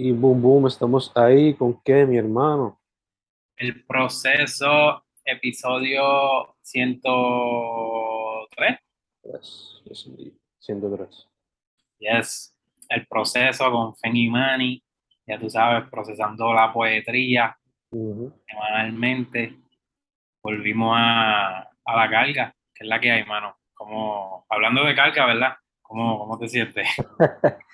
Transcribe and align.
Y 0.00 0.12
boom, 0.12 0.40
boom, 0.40 0.68
estamos 0.68 1.10
ahí 1.16 1.54
con 1.54 1.82
qué, 1.82 2.06
mi 2.06 2.16
hermano. 2.16 2.80
El 3.56 3.84
proceso, 3.84 5.02
episodio 5.24 6.54
103. 6.62 8.78
Yes, 9.24 9.82
yes, 9.86 10.06
indeed. 10.06 10.34
103. 10.60 11.28
Yes, 11.98 12.54
el 12.88 13.08
proceso 13.08 13.68
con 13.72 13.96
Fen 13.96 14.16
y 14.16 14.30
Manny, 14.30 14.80
ya 15.26 15.36
tú 15.36 15.50
sabes, 15.50 15.90
procesando 15.90 16.54
la 16.54 16.72
poetría 16.72 17.58
Ujú. 17.90 18.32
semanalmente. 18.46 19.58
Volvimos 20.40 20.94
a, 20.96 21.68
a 21.84 21.96
la 21.96 22.08
carga, 22.08 22.54
que 22.72 22.84
es 22.84 22.88
la 22.88 23.00
que 23.00 23.10
hay, 23.10 23.24
mano. 23.24 23.56
Como, 23.74 24.46
hablando 24.48 24.84
de 24.84 24.94
carga, 24.94 25.26
¿verdad? 25.26 25.56
¿Cómo, 25.82 26.20
cómo 26.20 26.38
te 26.38 26.48
sientes? 26.48 26.86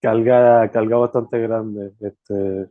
Carga, 0.00 0.70
carga 0.70 0.96
bastante 0.96 1.38
grande. 1.40 1.94
Este, 2.00 2.70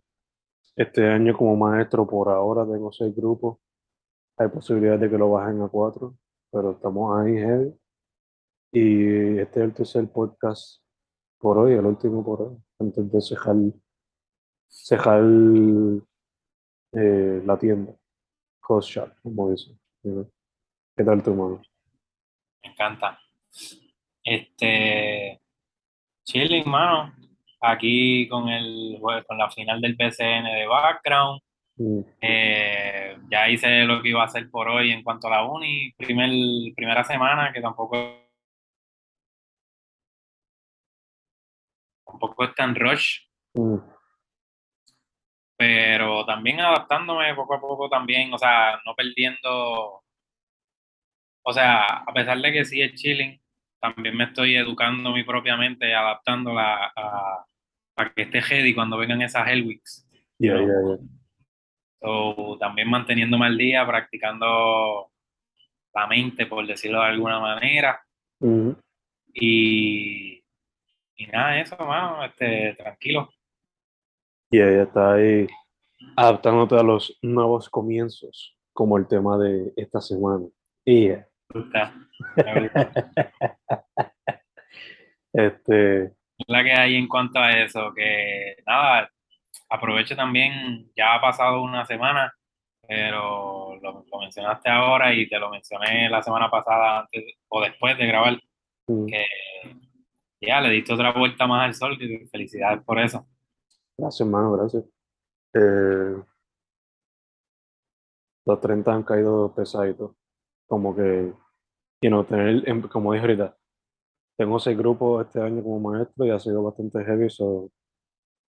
este 0.76 1.08
año 1.08 1.36
como 1.36 1.56
maestro, 1.56 2.08
por 2.08 2.30
ahora 2.30 2.66
tengo 2.66 2.92
seis 2.92 3.16
grupos. 3.16 3.58
Hay 4.38 4.50
posibilidades 4.50 5.02
de 5.02 5.10
que 5.10 5.18
lo 5.18 5.32
bajen 5.32 5.62
a 5.62 5.68
cuatro, 5.68 6.16
pero 6.52 6.72
estamos 6.72 7.20
ahí 7.20 7.34
heavy. 7.36 7.74
Y 8.72 9.40
este 9.40 9.60
es 9.60 9.66
el 9.66 9.74
tercer 9.74 10.12
podcast 10.12 10.84
por 11.40 11.58
hoy, 11.58 11.74
el 11.74 11.86
último 11.86 12.24
por 12.24 12.42
hoy, 12.42 12.58
antes 12.80 13.12
de 13.12 13.22
cejar, 13.22 13.56
cejar 14.68 15.24
eh, 16.94 17.42
la 17.46 17.58
tienda. 17.58 17.94
Cost 18.60 18.90
shop, 18.90 19.10
como 19.24 19.52
dicen. 19.52 19.80
¿Qué 20.96 21.04
tal 21.04 21.24
tu 21.24 21.34
mano? 21.34 21.62
Me 22.64 22.72
encanta. 22.72 23.18
Este, 24.24 25.42
chilling, 26.24 26.70
mano. 26.70 27.17
Aquí 27.62 28.28
con 28.28 28.50
el 28.50 29.00
con 29.28 29.38
la 29.38 29.50
final 29.50 29.82
del 29.82 29.96
PCN 29.98 30.46
de 30.46 30.68
background. 30.68 31.42
Eh, 32.22 33.18
ya 33.30 33.50
hice 33.50 33.84
lo 33.86 34.02
que 34.02 34.10
iba 34.10 34.22
a 34.22 34.26
hacer 34.26 34.50
por 34.50 34.68
hoy 34.70 34.92
en 34.92 35.04
cuanto 35.04 35.28
a 35.28 35.32
la 35.32 35.46
uni. 35.46 35.92
Primer, 35.98 36.30
primera 36.76 37.04
semana, 37.04 37.52
que 37.54 37.62
tampoco, 37.62 37.98
tampoco 42.06 42.44
es 42.46 42.56
tan 42.56 42.76
rush, 42.76 43.20
pero 45.58 46.26
también 46.26 46.60
adaptándome 46.60 47.34
poco 47.36 47.56
a 47.56 47.62
poco 47.62 47.90
también, 47.90 48.34
o 48.34 48.38
sea, 48.38 48.80
no 48.86 48.96
perdiendo, 48.96 50.04
o 51.44 51.54
sea, 51.54 51.84
a 52.08 52.14
pesar 52.14 52.40
de 52.40 52.52
que 52.52 52.66
sí 52.66 52.82
es 52.82 52.94
chilling, 52.96 53.40
también 53.80 54.16
me 54.16 54.26
estoy 54.26 54.56
educando 54.56 55.12
mi 55.12 55.24
propia 55.24 55.58
mente, 55.58 55.94
adaptándola 55.94 56.92
a, 56.96 57.46
a 57.98 58.14
que 58.14 58.24
esté 58.24 58.42
ready 58.42 58.74
cuando 58.74 58.98
vengan 58.98 59.22
esas 59.22 59.48
Hell 59.48 59.66
Weeks. 59.66 60.08
yeah, 60.40 60.58
yeah, 60.58 60.66
yeah. 60.66 60.98
So, 62.00 62.58
también 62.60 62.90
manteniéndome 62.90 63.48
al 63.48 63.58
día, 63.58 63.86
practicando 63.86 65.12
la 65.94 66.08
mente, 66.08 66.46
por 66.46 66.66
decirlo 66.66 67.00
de 67.00 67.08
alguna 67.08 67.40
manera. 67.40 68.00
Ujú. 68.40 68.78
Y, 69.34 70.44
y 71.16 71.28
nada, 71.28 71.60
eso, 71.60 71.76
mano, 71.78 72.24
este, 72.24 72.76
tranquilo. 72.76 73.30
Y 74.52 74.60
ella 74.60 74.84
está 74.84 75.14
ahí 75.14 75.48
adaptándote 76.16 76.76
a 76.76 76.84
los 76.84 77.18
nuevos 77.24 77.68
comienzos, 77.70 78.56
como 78.74 78.98
el 78.98 79.08
tema 79.08 79.38
de 79.40 79.74
esta 79.76 80.00
semana. 80.00 80.46
Y 80.86 81.10
Me 81.10 81.26
gusta, 81.50 81.94
este, 85.34 86.04
Es 86.04 86.48
la 86.48 86.64
que 86.64 86.74
hay 86.74 86.96
en 86.96 87.08
cuanto 87.08 87.40
a 87.40 87.52
eso, 87.52 87.94
que 87.94 88.58
nada, 88.66 89.10
aprovecho 89.70 90.16
también, 90.16 90.92
ya 90.96 91.16
ha 91.16 91.22
pasado 91.22 91.62
una 91.62 91.86
semana, 91.86 92.34
pero 92.88 93.76
lo, 93.82 94.06
lo 94.12 94.20
mencionaste 94.20 94.70
ahora 94.70 95.14
y 95.14 95.28
te 95.28 95.40
lo 95.40 95.50
mencioné 95.50 96.10
la 96.10 96.22
semana 96.22 96.50
pasada 96.50 97.02
antes 97.02 97.36
o 97.50 97.62
después 97.62 97.98
de 97.98 98.08
grabar, 98.08 98.42
mm, 98.88 99.06
que 99.06 99.26
ya 100.42 100.62
le 100.62 100.70
diste 100.70 100.94
otra 100.94 101.12
vuelta 101.12 101.48
más 101.48 101.66
al 101.66 101.74
sol, 101.74 101.98
y 102.02 102.28
felicidades 102.28 102.84
por 102.84 103.00
eso. 103.00 103.28
gracias, 103.98 104.22
hermano, 104.22 104.52
gracias. 104.54 104.84
Eh, 105.54 106.16
los 108.46 108.62
30 108.62 108.94
han 108.94 109.04
caído 109.04 109.54
pesaditos. 109.54 110.12
Como 110.68 110.96
que, 110.96 111.32
you 112.02 112.10
know, 112.10 112.24
tener, 112.24 112.68
em- 112.70 112.82
como 112.88 113.14
dije 113.14 113.24
ahorita, 113.26 113.56
tengo 114.38 114.60
seis 114.60 114.78
grupos 114.78 115.26
este 115.26 115.42
año 115.42 115.64
como 115.64 115.80
maestro 115.92 116.26
y 116.26 116.30
ha 116.32 116.40
sido 116.40 116.62
bastante 116.64 117.04
heavy. 117.04 117.30
So, 117.30 117.70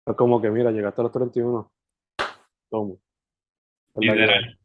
es 0.06 0.16
como 0.16 0.42
que, 0.42 0.50
mira, 0.50 0.72
llegaste 0.72 1.02
a 1.02 1.04
los 1.04 1.12
31. 1.12 1.72
Toma. 2.70 2.96
Literal. 3.96 4.58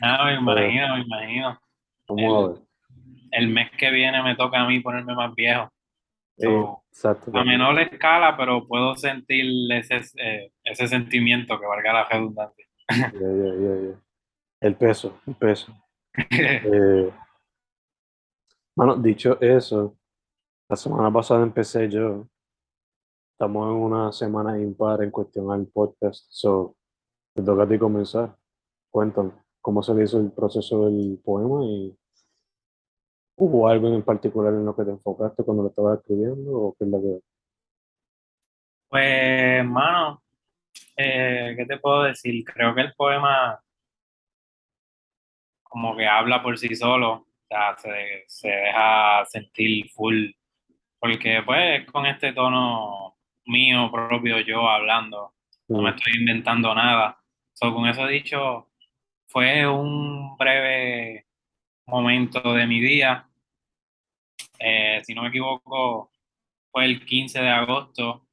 Nada, 0.00 0.24
me 0.26 0.34
imagino, 0.38 0.96
me 0.96 1.02
imagino. 1.02 1.60
El 3.32 3.48
mes 3.48 3.70
que 3.78 3.90
viene 3.90 4.22
me 4.22 4.36
toca 4.36 4.60
a 4.60 4.66
mí 4.68 4.80
ponerme 4.80 5.14
más 5.14 5.34
viejo. 5.34 5.64
Eh, 6.38 6.44
So, 6.44 6.82
exacto. 6.90 7.30
a 7.34 7.44
menor 7.44 7.78
escala, 7.80 8.36
pero 8.36 8.66
puedo 8.66 8.94
sentir 8.96 9.46
ese, 9.72 10.02
eh, 10.22 10.52
ese 10.64 10.86
sentimiento 10.86 11.58
que 11.58 11.66
valga 11.66 11.92
la 11.94 12.04
redundancia. 12.08 12.66
Yeah, 12.90 13.10
yeah, 13.12 13.54
yeah, 13.54 13.80
yeah. 13.88 14.00
El 14.60 14.74
peso, 14.76 15.18
el 15.26 15.34
peso. 15.34 15.72
Eh, 16.30 17.12
Bueno, 18.74 18.96
dicho 18.96 19.40
eso, 19.40 19.96
la 20.68 20.76
semana 20.76 21.12
pasada 21.12 21.42
empecé 21.42 21.88
yo. 21.88 22.26
Estamos 23.32 23.68
en 23.68 23.82
una 23.82 24.12
semana 24.12 24.58
impar 24.58 25.02
en 25.02 25.10
cuestión 25.10 25.50
al 25.52 25.66
podcast. 25.66 26.26
So, 26.30 26.76
te 27.34 27.42
toca 27.42 27.64
a 27.64 27.68
ti 27.68 27.78
comenzar. 27.78 28.34
Cuéntame, 28.90 29.32
¿cómo 29.60 29.82
se 29.82 29.94
le 29.94 30.04
hizo 30.04 30.18
el 30.18 30.32
proceso 30.32 30.86
del 30.86 31.20
poema 31.24 31.64
y 31.64 31.96
hubo 33.38 33.68
algo 33.68 33.88
en 33.88 34.02
particular 34.02 34.54
en 34.54 34.64
lo 34.64 34.74
que 34.74 34.84
te 34.84 34.90
enfocaste 34.90 35.44
cuando 35.44 35.64
lo 35.64 35.68
estabas 35.68 35.98
escribiendo 35.98 36.52
o 36.52 36.74
qué 36.78 36.84
es 36.84 36.90
lo 36.90 37.00
que... 37.00 37.20
Pues, 38.88 39.04
hermano, 39.04 40.22
eh, 40.96 41.54
¿qué 41.56 41.66
te 41.66 41.78
puedo 41.78 42.04
decir? 42.04 42.44
Creo 42.44 42.74
que 42.74 42.82
el 42.82 42.94
poema 42.94 43.60
como 45.76 45.94
que 45.94 46.06
habla 46.06 46.42
por 46.42 46.56
sí 46.56 46.74
solo, 46.74 47.12
o 47.12 47.26
sea, 47.46 47.76
se, 47.76 48.24
se 48.28 48.48
deja 48.48 49.26
sentir 49.26 49.90
full, 49.90 50.30
porque 50.98 51.42
pues 51.44 51.84
con 51.92 52.06
este 52.06 52.32
tono 52.32 53.18
mío 53.44 53.90
propio 53.92 54.40
yo 54.40 54.66
hablando, 54.70 55.34
no 55.68 55.82
me 55.82 55.90
Mm, 55.90 55.94
estoy 55.94 56.14
inventando 56.18 56.74
nada. 56.74 57.18
So, 57.52 57.74
con 57.74 57.86
eso 57.88 58.06
dicho, 58.06 58.70
fue 59.28 59.68
un 59.68 60.34
breve 60.38 61.26
momento 61.86 62.54
de 62.54 62.66
mi 62.66 62.80
día. 62.80 63.28
Eh, 64.58 65.02
si 65.04 65.14
no 65.14 65.22
me 65.22 65.28
equivoco, 65.28 66.10
fue 66.72 66.86
el 66.86 67.04
15 67.04 67.42
de 67.42 67.50
agosto. 67.50 68.26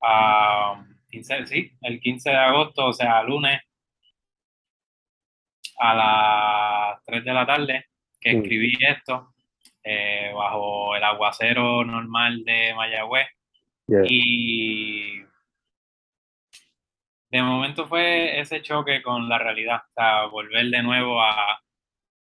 ah, 0.00 0.84
15, 1.10 1.44
sí, 1.48 1.72
el 1.82 1.98
15 2.00 2.30
de 2.30 2.36
agosto, 2.36 2.86
o 2.86 2.92
sea, 2.92 3.22
lunes, 3.24 3.60
a 5.78 5.94
las 5.94 7.04
3 7.04 7.24
de 7.24 7.32
la 7.34 7.46
tarde, 7.46 7.86
que 8.20 8.34
Mm. 8.34 8.36
escribí 8.42 8.72
esto, 8.80 9.34
eh, 9.82 10.30
bajo 10.34 10.96
el 10.96 11.04
aguacero 11.04 11.84
normal 11.84 12.42
de 12.44 12.72
Mayagüez. 12.74 13.28
yeah. 13.86 14.00
Y 14.04 15.22
de 17.30 17.42
momento 17.42 17.86
fue 17.86 18.38
ese 18.40 18.62
choque 18.62 19.02
con 19.02 19.28
la 19.28 19.38
realidad, 19.38 19.82
o 19.88 19.92
sea, 19.94 20.26
volver 20.26 20.66
de 20.66 20.82
nuevo 20.82 21.20
a, 21.20 21.60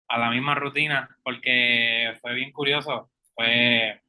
a 0.09 0.17
la 0.17 0.29
misma 0.31 0.55
rutina, 0.55 1.07
porque 1.23 2.17
fue 2.21 2.33
bien 2.33 2.51
curioso. 2.51 3.09
Fue, 3.35 4.01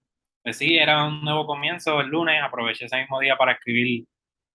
pues 0.43 0.57
sí, 0.57 0.77
era 0.79 1.05
un 1.05 1.21
nuevo 1.23 1.47
comienzo 1.47 2.01
el 2.01 2.09
lunes, 2.09 2.43
aproveché 2.43 2.87
ese 2.87 2.99
mismo 3.01 3.21
día 3.21 3.37
para 3.37 3.53
escribir 3.53 4.05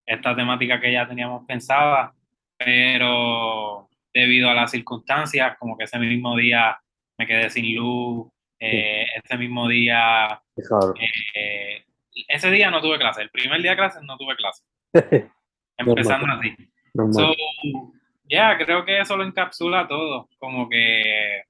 esta 0.06 0.36
temática 0.36 0.82
que 0.82 0.92
ya 0.92 1.08
teníamos 1.08 1.46
pensada, 1.46 2.14
pero 2.58 3.88
debido 4.14 4.50
a 4.50 4.54
las 4.54 4.72
circunstancias, 4.72 5.58
como 5.60 5.78
que 5.78 5.86
ese 5.86 5.98
mismo 6.00 6.36
día 6.36 6.78
me 7.18 7.26
quedé 7.28 7.50
sin 7.50 7.76
luz, 7.76 8.30
eh, 8.60 9.06
ese 9.24 9.38
mismo 9.38 9.68
día, 9.68 10.42
Claro. 10.68 10.94
eh, 11.34 11.84
ese 12.28 12.52
día 12.52 12.70
no 12.70 12.82
tuve 12.82 12.98
clase, 13.00 13.22
el 13.24 13.30
primer 13.30 13.62
día 13.62 13.72
de 13.72 13.78
clase 13.78 14.00
no 14.04 14.18
tuve 14.18 14.36
clase, 14.36 14.64
empezando 15.78 16.32
así. 16.32 16.56
Normal. 16.94 17.14
So, 17.14 17.34
ya, 18.26 18.58
creo 18.58 18.86
que 18.86 19.00
eso 19.00 19.18
lo 19.18 19.24
encapsula 19.24 19.88
todo. 19.88 20.30
Como 20.38 20.70
que 20.70 21.42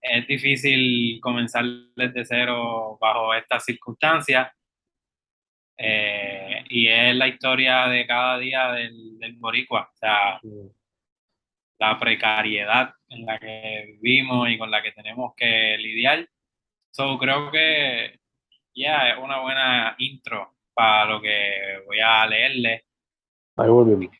es 0.00 0.26
difícil 0.26 1.20
comenzar 1.20 1.64
desde 1.94 2.24
cero 2.24 2.96
bajo 3.00 3.34
estas 3.34 3.64
circunstancias. 3.64 4.50
Eh, 5.78 6.64
y 6.70 6.88
es 6.88 7.14
la 7.14 7.28
historia 7.28 7.86
de 7.88 8.06
cada 8.06 8.38
día 8.38 8.72
del, 8.72 9.18
del 9.18 9.34
boricua. 9.34 9.90
O 9.92 9.96
sea, 9.96 10.40
la 11.78 11.98
precariedad 11.98 12.94
en 13.08 13.26
la 13.26 13.38
que 13.38 13.98
vivimos 14.00 14.48
y 14.48 14.58
con 14.58 14.70
la 14.70 14.82
que 14.82 14.92
tenemos 14.92 15.34
que 15.36 15.76
lidiar. 15.78 16.28
So, 16.90 17.18
creo 17.18 17.50
que 17.50 18.20
ya 18.74 19.10
es 19.10 19.18
una 19.18 19.40
buena 19.40 19.94
intro 19.98 20.54
para 20.74 21.06
lo 21.06 21.20
que 21.20 21.82
voy 21.86 22.00
a 22.00 22.26
leerle. 22.26 22.84
Ahí 23.56 23.68
volvimos. 23.68 24.14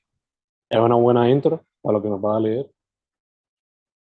Es 0.69 0.79
una 0.79 0.97
buena 0.97 1.29
intro 1.29 1.64
para 1.81 1.99
lo 1.99 2.03
que 2.03 2.08
nos 2.08 2.25
va 2.25 2.37
a 2.37 2.41
leer. 2.41 2.67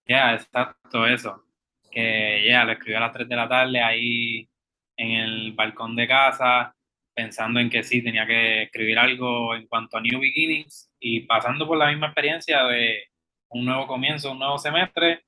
Ya, 0.06 0.34
exacto, 0.34 1.06
eso. 1.06 1.44
Que 1.90 2.44
ya, 2.46 2.64
lo 2.64 2.72
escribió 2.72 2.98
a 2.98 3.00
las 3.00 3.12
3 3.12 3.28
de 3.28 3.36
la 3.36 3.48
tarde 3.48 3.80
ahí 3.80 4.48
en 4.96 5.10
el 5.10 5.52
balcón 5.52 5.96
de 5.96 6.08
casa, 6.08 6.74
pensando 7.14 7.60
en 7.60 7.70
que 7.70 7.82
sí, 7.82 8.02
tenía 8.02 8.26
que 8.26 8.62
escribir 8.62 8.98
algo 8.98 9.54
en 9.54 9.66
cuanto 9.66 9.96
a 9.96 10.00
New 10.00 10.20
Beginnings 10.20 10.90
y 11.00 11.20
pasando 11.20 11.66
por 11.66 11.78
la 11.78 11.88
misma 11.88 12.06
experiencia 12.06 12.64
de 12.64 13.04
un 13.48 13.64
nuevo 13.64 13.86
comienzo, 13.86 14.32
un 14.32 14.38
nuevo 14.38 14.58
semestre, 14.58 15.24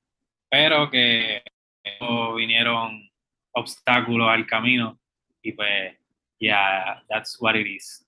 pero 0.49 0.89
que 0.89 1.43
vinieron 2.35 3.09
obstáculos 3.51 4.29
al 4.29 4.45
camino 4.45 4.99
y 5.41 5.51
pues, 5.53 5.97
yeah, 6.39 7.03
that's 7.07 7.37
what 7.39 7.55
it 7.55 7.67
is. 7.67 8.05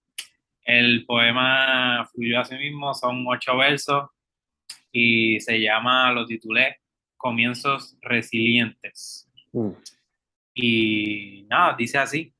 El 0.63 1.05
poema 1.05 2.07
fluyó 2.13 2.39
a 2.39 2.45
sí 2.45 2.55
mismo, 2.55 2.93
son 2.93 3.25
ocho 3.27 3.57
versos 3.57 4.09
y 4.91 5.39
se 5.39 5.59
llama, 5.59 6.11
lo 6.11 6.25
titulé, 6.25 6.77
Comienzos 7.17 7.97
Resilientes. 8.01 9.29
Mm. 9.51 9.71
Y 10.53 11.45
nada, 11.49 11.75
dice 11.77 11.97
así. 11.97 12.33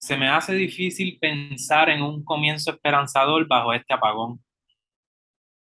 Se 0.00 0.16
me 0.16 0.28
hace 0.28 0.54
difícil 0.54 1.18
pensar 1.20 1.88
en 1.90 2.02
un 2.02 2.24
comienzo 2.24 2.72
esperanzador 2.72 3.46
bajo 3.46 3.72
este 3.72 3.94
apagón. 3.94 4.42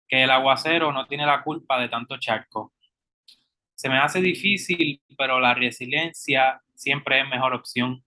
Que 0.09 0.25
el 0.25 0.31
aguacero 0.31 0.93
no 0.93 1.07
tiene 1.07 1.27
la 1.27 1.43
culpa 1.43 1.81
de 1.81 1.89
tanto 1.89 2.19
charco. 2.19 2.73
Se 3.75 3.89
me 3.89 3.99
hace 3.99 4.21
difícil, 4.21 5.01
pero 5.17 5.41
la 5.41 5.55
resiliencia 5.55 6.61
siempre 6.75 7.21
es 7.21 7.29
mejor 7.29 7.55
opción. 7.55 8.05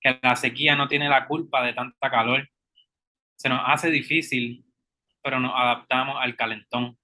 Que 0.00 0.18
la 0.22 0.36
sequía 0.36 0.76
no 0.76 0.88
tiene 0.88 1.08
la 1.08 1.26
culpa 1.26 1.62
de 1.62 1.72
tanta 1.72 2.10
calor. 2.10 2.48
Se 3.36 3.48
nos 3.48 3.60
hace 3.64 3.90
difícil, 3.90 4.64
pero 5.22 5.40
nos 5.40 5.52
adaptamos 5.54 6.16
al 6.20 6.36
calentón. 6.36 6.98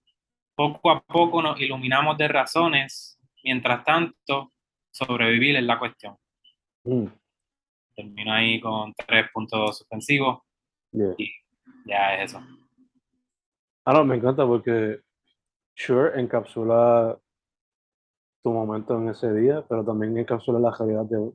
Poco 0.55 0.91
a 0.91 1.01
poco 1.01 1.43
nos 1.43 1.59
iluminamos 1.61 2.19
de 2.19 2.29
razones 2.29 3.21
Mientras 3.43 3.85
tanto, 3.85 4.53
sobrevivir 4.91 5.57
es 5.57 5.63
la 5.63 5.79
cuestión. 5.79 6.17
Mm. 6.85 7.07
Termino 7.95 8.33
ahí 8.33 8.61
con 8.61 8.95
tres 8.95 9.31
puntos 9.33 9.79
suspensivos 9.79 10.43
Yeah. 10.93 11.15
y 11.19 11.31
ya 11.85 12.17
es 12.17 12.33
eso. 12.33 12.45
Ah, 13.85 13.93
no, 13.93 14.05
me 14.05 14.17
encanta 14.17 14.47
porque 14.47 15.01
Sure 15.77 16.21
encapsula 16.21 17.19
tu 18.43 18.53
momento 18.53 18.97
en 18.99 19.09
ese 19.09 19.33
día, 19.33 19.65
pero 19.69 19.85
también 19.85 20.17
encapsula 20.17 20.59
la 20.59 20.71
realidad 20.77 21.05
de- 21.05 21.33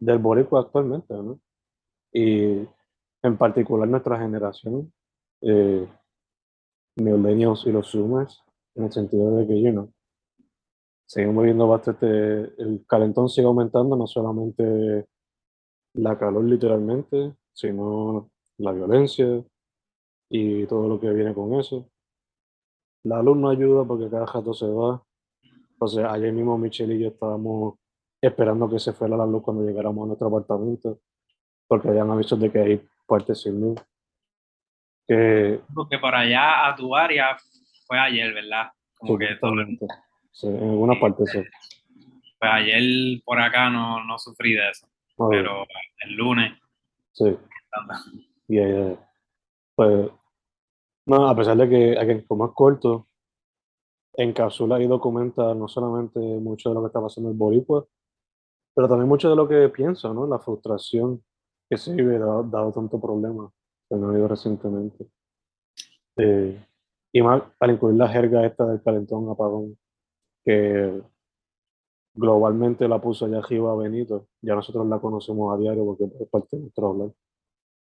del 0.00 0.18
boricua 0.18 0.62
actualmente, 0.62 1.14
¿no? 1.14 1.40
Y 2.12 2.66
en 3.22 3.38
particular 3.38 3.88
nuestra 3.88 4.18
generación, 4.20 4.92
eh, 5.42 5.88
millennials 6.96 7.64
y 7.66 7.72
los 7.72 7.90
zoomers, 7.90 8.42
en 8.74 8.84
el 8.84 8.92
sentido 8.92 9.34
de 9.38 9.46
que, 9.46 9.58
you 9.62 9.70
know, 9.70 9.90
seguimos 11.06 11.44
viendo 11.44 11.66
bastante, 11.68 12.06
el 12.06 12.84
calentón 12.86 13.28
sigue 13.28 13.46
aumentando, 13.46 13.96
no 13.96 14.06
solamente 14.06 15.06
la 15.94 16.18
calor 16.18 16.44
literalmente, 16.44 17.34
sino 17.52 18.30
la 18.58 18.72
violencia 18.72 19.44
y 20.30 20.66
todo 20.66 20.88
lo 20.88 21.00
que 21.00 21.10
viene 21.10 21.34
con 21.34 21.54
eso. 21.54 21.88
La 23.04 23.22
luz 23.22 23.36
no 23.36 23.48
ayuda 23.48 23.84
porque 23.84 24.10
cada 24.10 24.26
rato 24.26 24.52
se 24.52 24.66
va. 24.66 25.02
Entonces, 25.72 26.04
ayer 26.04 26.32
mismo 26.32 26.58
Michelle 26.58 26.94
y 26.94 27.00
yo 27.00 27.08
estábamos 27.08 27.78
esperando 28.20 28.68
que 28.68 28.78
se 28.78 28.92
fuera 28.92 29.16
la 29.16 29.26
luz 29.26 29.42
cuando 29.42 29.64
llegáramos 29.64 30.04
a 30.04 30.06
nuestro 30.08 30.28
apartamento, 30.28 31.00
porque 31.66 31.88
habían 31.88 32.10
avisos 32.10 32.38
de 32.40 32.50
que 32.50 32.58
hay 32.58 32.82
partes 33.06 33.42
sin 33.42 33.60
luz. 33.60 33.80
Que 35.06 35.60
Porque 35.72 35.98
por 35.98 36.14
allá 36.14 36.68
a 36.68 36.74
tu 36.74 36.94
área 36.94 37.36
fue 37.86 37.98
ayer, 37.98 38.34
¿verdad? 38.34 38.70
Como 38.98 39.16
que 39.16 39.36
todo 39.40 39.52
sí, 40.32 40.48
en 40.48 40.70
algunas 40.70 40.98
partes 40.98 41.30
sí. 41.30 41.38
pues 42.38 42.52
ayer 42.52 43.22
por 43.24 43.40
acá 43.40 43.70
no, 43.70 44.04
no 44.04 44.18
sufrí 44.18 44.54
de 44.54 44.68
eso, 44.68 44.86
A 45.18 45.28
ver, 45.28 45.44
pero 45.44 45.64
el 46.04 46.14
lunes 46.14 46.58
sí. 47.12 47.36
Y 48.48 48.58
eh, 48.58 48.96
pues, 49.74 50.10
no, 51.08 51.28
a 51.28 51.34
pesar 51.34 51.56
de 51.56 51.68
que, 51.68 52.06
que 52.06 52.26
como 52.26 52.46
es 52.46 52.52
corto, 52.54 53.06
encapsula 54.14 54.80
y 54.80 54.86
documenta 54.86 55.54
no 55.54 55.68
solamente 55.68 56.18
mucho 56.20 56.68
de 56.68 56.74
lo 56.74 56.82
que 56.82 56.88
está 56.88 57.00
pasando 57.00 57.30
en 57.30 57.38
Boricua, 57.38 57.86
pero 58.74 58.88
también 58.88 59.08
mucho 59.08 59.30
de 59.30 59.36
lo 59.36 59.48
que 59.48 59.68
pienso, 59.70 60.12
¿no? 60.12 60.26
La 60.26 60.38
frustración 60.38 61.22
que 61.68 61.78
se 61.78 61.94
vive 61.94 62.18
dado, 62.18 62.42
dado 62.44 62.72
tanto 62.72 63.00
problema 63.00 63.50
que 63.88 63.94
han 63.94 64.04
habido 64.04 64.28
recientemente. 64.28 65.06
Eh, 66.16 66.62
y 67.12 67.22
más 67.22 67.42
al 67.60 67.70
incluir 67.70 67.96
la 67.96 68.08
jerga 68.08 68.44
esta 68.46 68.66
del 68.66 68.82
calentón 68.82 69.30
apagón, 69.30 69.78
que 70.44 71.02
globalmente 72.14 72.88
la 72.88 73.00
puso 73.00 73.26
allá 73.26 73.38
arriba 73.38 73.74
Benito, 73.76 74.26
ya 74.42 74.54
nosotros 74.54 74.86
la 74.86 75.00
conocemos 75.00 75.54
a 75.54 75.58
diario 75.58 75.84
porque 75.86 76.04
es 76.04 76.28
parte 76.28 76.56
de 76.56 76.62
nuestro 76.62 76.88
hablar, 76.88 77.12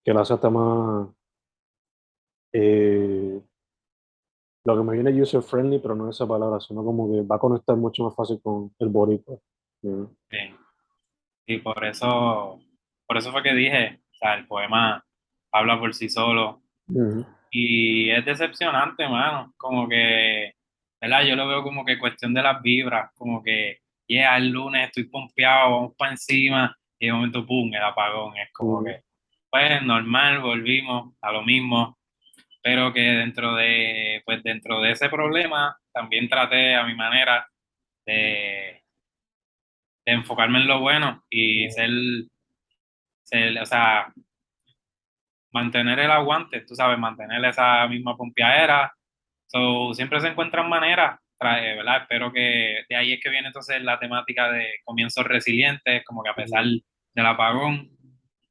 que 0.04 0.14
la 0.14 0.22
hace 0.22 0.34
hasta 0.36 0.50
más, 0.50 1.10
eh, 2.54 3.42
lo 4.66 4.78
que 4.78 4.84
me 4.84 4.94
viene 4.94 5.12
es 5.12 5.22
user 5.22 5.42
friendly, 5.42 5.80
pero 5.80 5.96
no 5.96 6.10
esa 6.10 6.28
palabra, 6.28 6.60
sino 6.60 6.84
como 6.84 7.12
que 7.12 7.22
va 7.22 7.38
a 7.38 7.40
conectar 7.40 7.76
mucho 7.76 8.04
más 8.04 8.16
fácil 8.16 8.40
con 8.42 8.74
el 8.80 8.90
boricua. 8.90 9.38
¿no? 9.84 10.12
Sí. 10.30 10.38
Y 11.48 11.58
por 11.60 11.84
eso, 11.86 12.60
por 13.08 13.18
eso 13.18 13.32
fue 13.32 13.42
que 13.42 13.54
dije, 13.54 14.02
o 14.12 14.16
sea, 14.18 14.36
el 14.36 14.48
poema 14.48 15.04
habla 15.52 15.80
por 15.80 15.94
sí 15.94 16.10
solo 16.10 16.62
y 17.52 18.10
es 18.12 18.26
decepcionante, 18.26 19.08
mano, 19.08 19.54
como 19.58 19.88
que, 19.88 20.54
¿verdad? 21.02 21.24
Yo 21.24 21.36
lo 21.36 21.48
veo 21.48 21.64
como 21.64 21.86
que 21.86 22.00
cuestión 22.00 22.34
de 22.34 22.44
las 22.44 22.62
vibras, 22.62 23.12
como 23.16 23.42
que, 23.42 23.80
yeah, 24.08 24.38
el 24.38 24.50
lunes 24.50 24.88
estoy 24.88 25.06
pompeado, 25.06 25.72
vamos 25.72 25.96
para 25.98 26.12
encima 26.12 26.76
y 27.00 27.08
de 27.08 27.14
momento, 27.14 27.46
pum, 27.46 27.74
el 27.74 27.82
apagón, 27.82 28.38
es 28.38 28.52
como 28.54 28.84
que, 28.84 29.02
pues 29.50 29.82
normal, 29.84 30.42
volvimos 30.42 31.14
a 31.22 31.32
lo 31.32 31.44
mismo, 31.44 31.98
pero 32.62 32.94
que 32.94 33.02
dentro 33.02 33.56
de, 33.56 34.22
pues 34.26 34.44
dentro 34.44 34.82
de 34.82 34.92
ese 34.92 35.10
problema 35.10 35.78
también 35.94 36.30
traté 36.30 36.76
a 36.76 36.84
mi 36.84 36.96
manera 36.96 37.48
de, 38.06 38.84
de 40.06 40.12
enfocarme 40.12 40.60
en 40.60 40.68
lo 40.68 40.80
bueno 40.80 41.24
y 41.30 41.70
ser, 41.72 41.90
ser, 43.24 43.60
o 43.60 43.66
sea, 43.66 44.14
mantener 45.52 46.00
el 46.00 46.12
aguante, 46.12 46.62
tú 46.62 46.76
sabes, 46.76 46.98
mantener 47.00 47.44
esa 47.46 47.88
misma 47.88 48.16
pompeadera. 48.16 48.94
So, 49.48 49.94
siempre 49.94 50.20
se 50.22 50.28
encuentran 50.28 50.70
maneras, 50.70 51.20
trae, 51.38 51.76
¿verdad? 51.76 52.04
Espero 52.04 52.32
que 52.32 52.84
de 52.88 52.96
ahí 52.96 53.14
es 53.14 53.22
que 53.22 53.30
viene 53.30 53.48
entonces 53.48 53.82
la 53.82 54.00
temática 54.00 54.52
de 54.52 54.68
comienzos 54.86 55.26
resilientes, 55.26 56.04
como 56.06 56.24
que 56.24 56.30
a 56.30 56.36
pesar 56.36 56.66
del 56.66 57.26
apagón, 57.26 57.90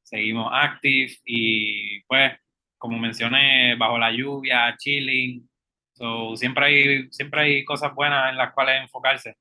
seguimos 0.03 0.49
active 0.53 1.11
y 1.25 2.01
pues, 2.03 2.33
como 2.79 2.97
mencioné, 2.97 3.75
bajo 3.75 3.99
la 3.99 4.11
lluvia, 4.11 4.75
chilling. 4.77 5.47
So, 5.93 6.35
siempre 6.35 6.65
hay, 6.65 7.11
siempre 7.11 7.41
hay 7.41 7.65
cosas 7.65 7.93
buenas 7.93 8.31
en 8.31 8.37
las 8.37 8.53
cuales 8.53 8.81
enfocarse. 8.81 9.35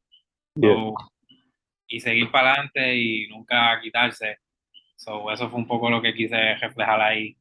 So, 0.60 0.94
y 1.86 2.00
seguir 2.00 2.30
para 2.30 2.50
adelante 2.50 2.96
y 2.96 3.28
nunca 3.28 3.80
quitarse. 3.80 4.38
So, 4.96 5.30
eso 5.30 5.48
fue 5.48 5.58
un 5.58 5.66
poco 5.66 5.88
lo 5.88 6.02
que 6.02 6.12
quise 6.12 6.56
reflejar 6.56 7.00
ahí. 7.00 7.36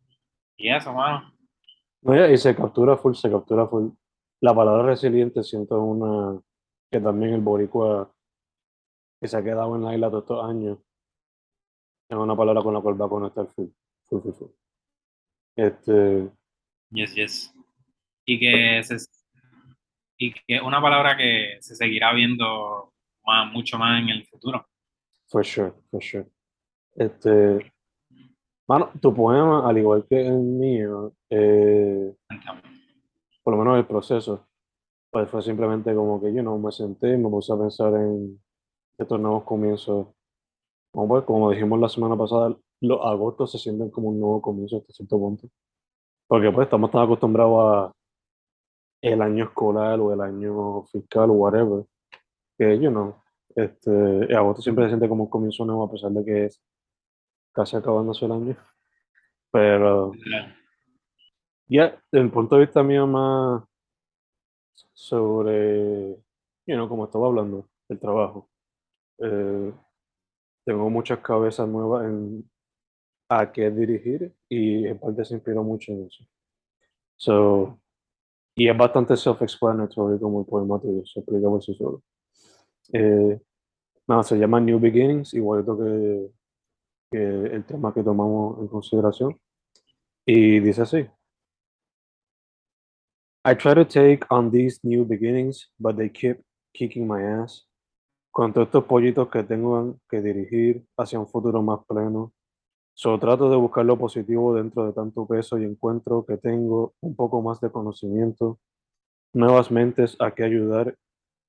Y 0.55 0.69
eso, 0.69 0.93
mano. 0.93 1.33
No, 2.03 2.15
ya, 2.15 2.29
y 2.31 2.37
se 2.37 2.55
captura 2.55 2.95
full, 2.95 3.15
se 3.15 3.29
captura 3.29 3.67
full. 3.67 3.89
La 4.39 4.55
palabra 4.55 4.83
resiliente 4.83 5.43
siento 5.43 5.81
una 5.81 6.39
que 6.91 7.01
también 7.01 7.33
el 7.33 7.41
boricua 7.41 8.13
que 9.19 9.27
se 9.27 9.35
ha 9.35 9.43
quedado 9.43 9.75
en 9.75 9.83
la 9.83 9.95
isla 9.95 10.09
todos 10.09 10.23
estos 10.23 10.45
años 10.45 10.77
es 12.09 12.17
una 12.17 12.35
palabra 12.35 12.61
con 12.61 12.73
la 12.73 12.81
cual 12.81 13.01
va 13.01 13.05
a 13.05 13.09
conectar 13.09 13.47
full, 13.47 13.67
full, 14.07 14.21
full, 14.21 14.33
full. 14.33 14.66
Este, 15.57 16.29
Yes, 16.91 17.15
yes. 17.15 17.53
Y 18.25 18.39
que, 18.39 18.83
se, 18.83 18.95
y 20.17 20.33
que 20.33 20.61
una 20.61 20.81
palabra 20.81 21.17
que 21.17 21.57
se 21.59 21.75
seguirá 21.75 22.13
viendo 22.13 22.93
más, 23.25 23.51
mucho 23.51 23.77
más 23.77 24.01
en 24.01 24.09
el 24.09 24.25
futuro. 24.25 24.65
for 25.29 25.45
sure, 25.45 25.73
for 25.91 26.01
sure. 26.01 26.25
Este, 26.95 27.71
mano, 28.67 28.89
tu 29.01 29.13
poema, 29.13 29.67
al 29.67 29.77
igual 29.77 30.05
que 30.09 30.25
el 30.25 30.39
mío, 30.39 31.13
eh, 31.29 32.13
por 33.43 33.53
lo 33.53 33.59
menos 33.59 33.77
el 33.77 33.85
proceso, 33.85 34.47
pues 35.11 35.29
fue 35.29 35.41
simplemente 35.41 35.93
como 35.93 36.21
que 36.21 36.33
yo 36.33 36.41
no 36.43 36.57
me 36.57 36.71
senté 36.71 37.13
y 37.13 37.17
me 37.17 37.29
puse 37.29 37.53
a 37.53 37.57
pensar 37.57 37.93
en 37.93 38.41
estos 38.97 39.19
nuevos 39.19 39.43
comienzos. 39.43 40.07
Como, 40.91 41.07
pues, 41.07 41.23
como 41.25 41.51
dijimos 41.51 41.79
la 41.79 41.89
semana 41.89 42.17
pasada, 42.17 42.57
los 42.81 42.99
agostos 43.03 43.51
se 43.51 43.57
sienten 43.59 43.89
como 43.91 44.09
un 44.09 44.19
nuevo 44.19 44.41
comienzo 44.41 44.77
hasta 44.77 44.93
cierto 44.93 45.17
punto. 45.17 45.49
Porque 46.27 46.51
pues 46.51 46.65
estamos 46.65 46.91
tan 46.91 47.03
acostumbrados 47.03 47.59
a 47.59 47.93
el 49.01 49.21
año 49.21 49.45
escolar 49.45 49.99
o 49.99 50.13
el 50.13 50.21
año 50.21 50.83
fiscal 50.83 51.29
o 51.29 51.33
whatever, 51.33 51.85
que 52.57 52.79
yo 52.79 52.91
no, 52.91 53.23
Este, 53.55 54.35
agosto 54.35 54.61
siempre 54.61 54.85
se 54.85 54.89
siente 54.89 55.09
como 55.09 55.23
un 55.25 55.29
comienzo 55.29 55.65
nuevo 55.65 55.83
a 55.83 55.91
pesar 55.91 56.11
de 56.11 56.25
que 56.25 56.45
es 56.45 56.61
casi 57.53 57.75
acabándose 57.75 58.25
el 58.25 58.31
año. 58.31 58.57
Pero 59.51 60.11
ya, 61.67 62.01
desde 62.11 62.25
el 62.25 62.31
punto 62.31 62.55
de 62.55 62.61
vista 62.61 62.83
mío 62.83 63.07
más 63.07 63.63
sobre, 64.93 66.15
you 66.65 66.75
know, 66.75 66.87
como 66.87 67.05
estaba 67.05 67.27
hablando, 67.27 67.67
el 67.89 67.99
trabajo. 67.99 68.49
Eh, 69.19 69.73
tengo 70.65 70.89
muchas 70.89 71.19
cabezas 71.19 71.67
nuevas 71.67 72.05
en 72.05 72.49
a 73.29 73.51
qué 73.51 73.69
dirigir 73.69 74.33
y 74.49 74.87
en 74.87 74.99
parte 74.99 75.25
se 75.25 75.35
inspiró 75.35 75.63
mucho 75.63 75.91
en 75.91 76.05
eso. 76.05 76.23
So, 77.17 77.79
y 78.55 78.67
es 78.69 78.77
bastante 78.77 79.15
self-explanatory 79.15 80.19
como 80.19 80.41
el 80.41 80.45
poema 80.45 80.79
tuyo, 80.79 81.05
se 81.05 81.19
explica 81.19 81.47
por 81.47 81.63
sí 81.63 81.73
solo. 81.75 82.01
Eh, 82.93 83.39
nada, 84.07 84.23
se 84.23 84.37
llama 84.37 84.59
New 84.59 84.79
Beginnings, 84.79 85.33
igualito 85.33 85.77
que, 85.77 86.31
que 87.11 87.55
el 87.55 87.65
tema 87.65 87.93
que 87.93 88.03
tomamos 88.03 88.59
en 88.59 88.67
consideración. 88.67 89.39
Y 90.25 90.59
dice 90.59 90.81
así. 90.81 91.07
I 93.45 93.55
try 93.55 93.73
to 93.75 93.85
take 93.85 94.25
on 94.29 94.51
these 94.51 94.79
new 94.83 95.05
beginnings, 95.05 95.71
but 95.79 95.95
they 95.95 96.09
keep 96.09 96.43
kicking 96.73 97.07
my 97.07 97.23
ass. 97.23 97.65
Con 98.31 98.53
todos 98.53 98.67
estos 98.67 98.83
pollitos 98.83 99.29
que 99.29 99.43
tengo 99.43 99.97
que 100.09 100.21
dirigir 100.21 100.85
hacia 100.97 101.19
un 101.19 101.27
futuro 101.27 101.61
más 101.61 101.79
pleno, 101.87 102.33
Solo 102.99 103.19
trato 103.19 103.47
de 103.51 103.55
buscar 103.55 103.85
lo 103.85 103.95
positivo 103.95 104.55
dentro 104.55 104.87
de 104.87 104.91
tanto 104.91 105.27
peso 105.27 105.59
y 105.59 105.65
encuentro 105.65 106.25
que 106.25 106.35
tengo 106.35 106.95
un 106.99 107.15
poco 107.15 107.43
más 107.43 107.61
de 107.61 107.69
conocimiento, 107.69 108.59
nuevas 109.33 109.69
mentes 109.69 110.17
a 110.19 110.31
que 110.31 110.43
ayudar 110.43 110.97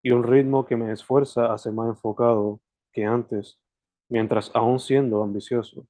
y 0.02 0.11
un 0.11 0.25
ritmo 0.25 0.67
que 0.67 0.76
me 0.76 0.93
esfuerza 0.93 1.50
a 1.50 1.57
ser 1.57 1.73
más 1.73 1.88
enfocado 1.88 2.61
que 2.93 3.07
antes, 3.07 3.59
mientras 4.11 4.50
aún 4.55 4.78
siendo 4.78 5.23
ambicioso. 5.23 5.87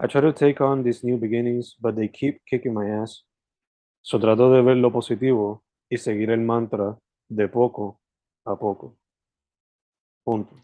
I 0.00 0.06
try 0.06 0.20
to 0.20 0.32
take 0.32 0.62
on 0.62 0.84
these 0.84 1.04
new 1.04 1.18
beginnings, 1.18 1.76
but 1.80 1.96
they 1.96 2.08
keep 2.08 2.40
kicking 2.46 2.72
my 2.72 2.88
ass. 2.88 3.26
So 4.00 4.20
trato 4.20 4.52
de 4.52 4.62
ver 4.62 4.76
lo 4.76 4.92
positivo 4.92 5.64
y 5.90 5.98
seguir 5.98 6.30
el 6.30 6.40
mantra 6.40 6.96
de 7.28 7.48
poco 7.48 8.00
a 8.44 8.54
poco. 8.54 8.96
Punto. 10.22 10.54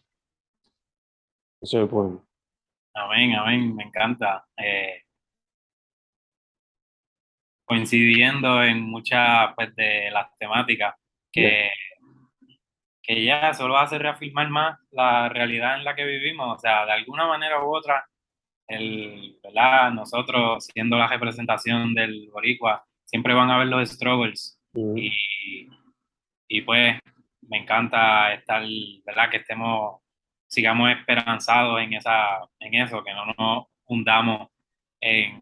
Ese 1.61 1.79
es 1.79 1.83
el 1.83 1.89
poema. 1.89 2.26
Amén, 2.97 3.35
amén, 3.35 3.77
me 3.77 3.85
encanta. 3.85 4.47
Eh, 4.57 5.03
coincidiendo 7.67 8.63
en 8.63 8.81
muchas 8.81 9.55
pues, 9.55 9.75
de 9.77 10.11
las 10.11 10.29
temáticas 10.39 10.95
que, 11.31 11.71
que 13.03 13.23
ya 13.23 13.53
solo 13.53 13.77
hace 13.77 13.99
reafirmar 13.99 14.49
más 14.49 14.79
la 14.93 15.29
realidad 15.29 15.77
en 15.77 15.85
la 15.85 15.95
que 15.95 16.07
vivimos. 16.07 16.57
O 16.57 16.59
sea, 16.59 16.87
de 16.87 16.93
alguna 16.93 17.27
manera 17.27 17.63
u 17.63 17.77
otra, 17.77 18.09
el, 18.67 19.39
¿verdad? 19.43 19.93
nosotros 19.93 20.67
siendo 20.73 20.97
la 20.97 21.09
representación 21.09 21.93
del 21.93 22.31
boricua, 22.33 22.83
siempre 23.05 23.35
van 23.35 23.51
a 23.51 23.59
ver 23.59 23.67
los 23.67 23.91
struggles. 23.91 24.59
Y, 24.75 25.69
y 26.49 26.63
pues 26.63 26.99
me 27.43 27.59
encanta 27.59 28.33
estar, 28.33 28.63
¿verdad? 29.05 29.31
Que 29.31 29.37
estemos 29.39 30.01
sigamos 30.47 30.91
esperanzados 30.91 31.81
en, 31.81 31.95
esa, 31.95 32.41
en 32.61 32.75
eso, 32.75 33.03
que 33.05 33.13
no 33.13 33.27
nos 33.27 33.67
hundamos 33.87 34.49
en 35.01 35.41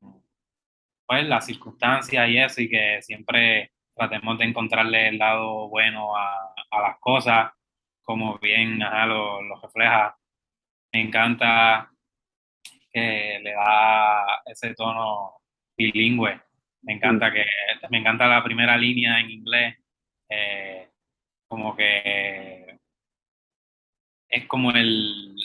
pues, 1.06 1.24
las 1.26 1.46
circunstancias 1.46 2.28
y 2.28 2.38
eso, 2.38 2.62
y 2.62 2.68
que 2.68 3.02
siempre 3.02 3.72
tratemos 3.94 4.38
de 4.38 4.44
encontrarle 4.44 5.08
el 5.08 5.18
lado 5.18 5.68
bueno 5.68 6.16
a, 6.16 6.54
las 6.70 6.98
cosas, 6.98 7.52
como 8.02 8.38
bien 8.38 8.80
lo, 8.80 9.42
lo, 9.42 9.60
refleja. 9.60 10.16
Me 10.92 11.02
encanta 11.02 11.90
que 12.92 13.40
le 13.42 13.52
da 13.52 14.42
ese 14.46 14.74
tono 14.74 15.40
bilingüe. 15.76 16.40
Me 16.82 16.94
encanta 16.94 17.32
que 17.32 17.44
me 17.90 17.98
encanta 17.98 18.26
la 18.26 18.42
primera 18.44 18.76
línea 18.76 19.20
en 19.20 19.30
inglés, 19.30 19.76
eh, 20.28 20.90
como 21.48 21.76
que 21.76 22.33
es 24.34 24.46
como 24.46 24.72
el, 24.72 25.36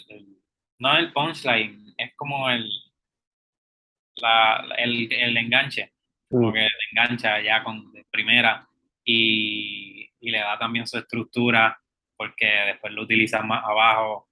no 0.79 0.98
el 0.98 1.13
punchline, 1.13 1.93
es 1.96 2.15
como 2.15 2.50
el, 2.50 2.67
la, 4.15 4.65
el, 4.79 5.13
el, 5.13 5.38
enganche, 5.38 5.93
como 6.27 6.50
mm. 6.50 6.53
que 6.53 6.67
engancha 6.91 7.39
ya 7.39 7.63
con 7.63 7.93
primera 8.10 8.67
y, 9.05 10.10
y, 10.19 10.31
le 10.31 10.39
da 10.39 10.58
también 10.58 10.88
su 10.88 10.98
estructura 10.98 11.79
porque 12.17 12.48
después 12.48 12.91
lo 12.93 13.03
utiliza 13.03 13.43
más 13.43 13.63
abajo, 13.63 14.27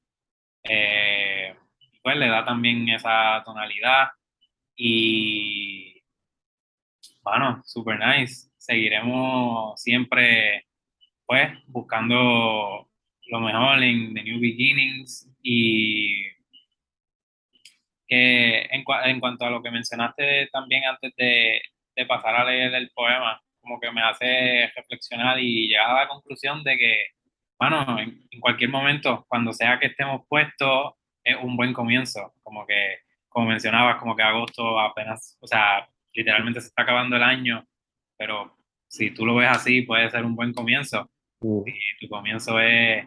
eh, 0.64 1.56
pues 2.02 2.18
le 2.18 2.28
da 2.28 2.44
también 2.44 2.90
esa 2.90 3.44
tonalidad 3.46 4.10
y 4.76 6.02
bueno, 7.22 7.62
super 7.64 8.00
nice. 8.00 8.50
Seguiremos 8.58 9.80
siempre 9.80 10.66
pues 11.28 11.52
buscando 11.68 12.87
lo 13.28 13.40
mejor 13.40 13.84
en 13.84 14.14
The 14.14 14.24
New 14.24 14.40
Beginnings 14.40 15.30
y 15.44 16.24
que 18.08 18.62
en, 18.62 18.86
en, 18.88 19.20
cuanto 19.20 19.46
a 19.46 19.50
lo 19.50 19.62
que 19.62 19.72
mencionaste 19.72 20.48
también 20.52 20.86
antes 20.86 21.14
de, 21.16 21.62
de, 21.96 22.06
pasar 22.06 22.36
a 22.36 22.46
leer 22.46 22.74
el 22.74 22.90
poema, 22.92 23.42
como 23.60 23.80
que 23.80 23.92
me 23.92 24.02
hace 24.02 24.72
reflexionar 24.76 25.40
y 25.40 25.68
llegar 25.68 25.90
a 25.92 26.02
la 26.04 26.08
conclusión 26.08 26.64
de 26.64 26.78
que, 26.78 27.06
bueno, 27.60 28.00
en, 28.00 28.26
en 28.32 28.40
cualquier 28.40 28.70
momento, 28.70 29.26
cuando 29.28 29.52
sea 29.54 29.80
que 29.80 29.88
estemos 29.88 30.22
puestos, 30.30 30.94
es 31.24 31.36
un 31.42 31.58
buen 31.58 31.74
comienzo, 31.74 32.34
como 32.44 32.66
que, 32.66 33.00
como 33.28 33.48
mencionabas, 33.48 33.98
como 33.98 34.16
que 34.16 34.24
agosto 34.24 34.80
apenas, 34.80 35.38
o 35.42 35.48
sea, 35.48 35.90
literalmente 36.14 36.62
se 36.62 36.68
está 36.68 36.84
acabando 36.84 37.18
el 37.18 37.24
año, 37.24 37.68
pero 38.18 38.58
si 38.88 39.12
tú 39.12 39.26
lo 39.26 39.36
ves 39.36 39.50
así, 39.50 39.82
puede 39.82 40.10
ser 40.10 40.26
un 40.26 40.36
buen 40.36 40.54
comienzo. 40.54 41.10
Uh. 41.40 41.64
Y 41.68 41.74
tu 42.00 42.10
comienzo 42.10 42.60
es 42.60 43.06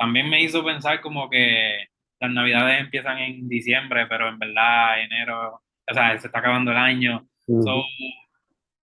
también 0.00 0.30
me 0.30 0.42
hizo 0.42 0.64
pensar 0.64 1.02
como 1.02 1.28
que 1.28 1.84
las 2.20 2.30
navidades 2.30 2.80
empiezan 2.80 3.18
en 3.18 3.48
diciembre, 3.48 4.06
pero 4.06 4.28
en 4.28 4.38
verdad 4.38 5.02
enero, 5.02 5.60
o 5.86 5.94
sea, 5.94 6.18
se 6.18 6.26
está 6.26 6.38
acabando 6.38 6.70
el 6.70 6.78
año. 6.78 7.28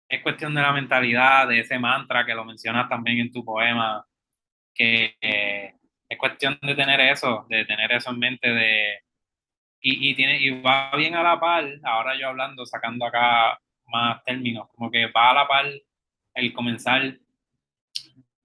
es 0.09 0.23
cuestión 0.23 0.55
de 0.55 0.63
la 0.63 0.73
mentalidad, 0.73 1.47
de 1.47 1.61
ese 1.61 1.79
mantra 1.79 2.27
que 2.27 2.35
lo 2.35 2.45
mencionas 2.45 2.89
también 2.89 3.19
en 3.19 3.33
tu 3.33 3.45
poema, 3.45 4.05
que 4.75 5.15
es 5.21 6.19
cuestión 6.19 6.59
de 6.61 6.75
tener 6.75 7.01
eso, 7.01 7.47
de 7.49 7.65
tener 7.65 7.93
eso 7.93 8.11
en 8.11 8.19
mente, 8.19 8.49
de, 8.49 8.99
y, 9.81 10.11
y, 10.11 10.15
tiene, 10.15 10.41
y 10.41 10.63
va 10.63 10.91
bien 10.97 11.15
a 11.15 11.23
la 11.23 11.39
par, 11.39 11.65
ahora 11.85 12.19
yo 12.19 12.29
hablando, 12.29 12.67
sacando 12.67 13.07
acá 13.07 13.57
más 13.87 14.25
términos, 14.25 14.69
como 14.75 14.91
que 14.91 15.07
va 15.07 15.31
a 15.31 15.35
la 15.35 15.47
par 15.47 15.67
el 16.35 16.53
comenzar 16.53 17.19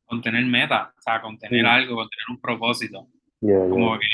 con 0.10 0.22
tener 0.22 0.44
meta, 0.46 0.92
o 0.98 1.01
sea, 1.01 1.22
con 1.22 1.38
tener 1.38 1.66
algo, 1.68 1.96
con 1.96 2.10
tener 2.10 2.25
un 2.30 2.42
propósito. 2.42 3.08
como 3.39 4.00
que, 4.00 4.08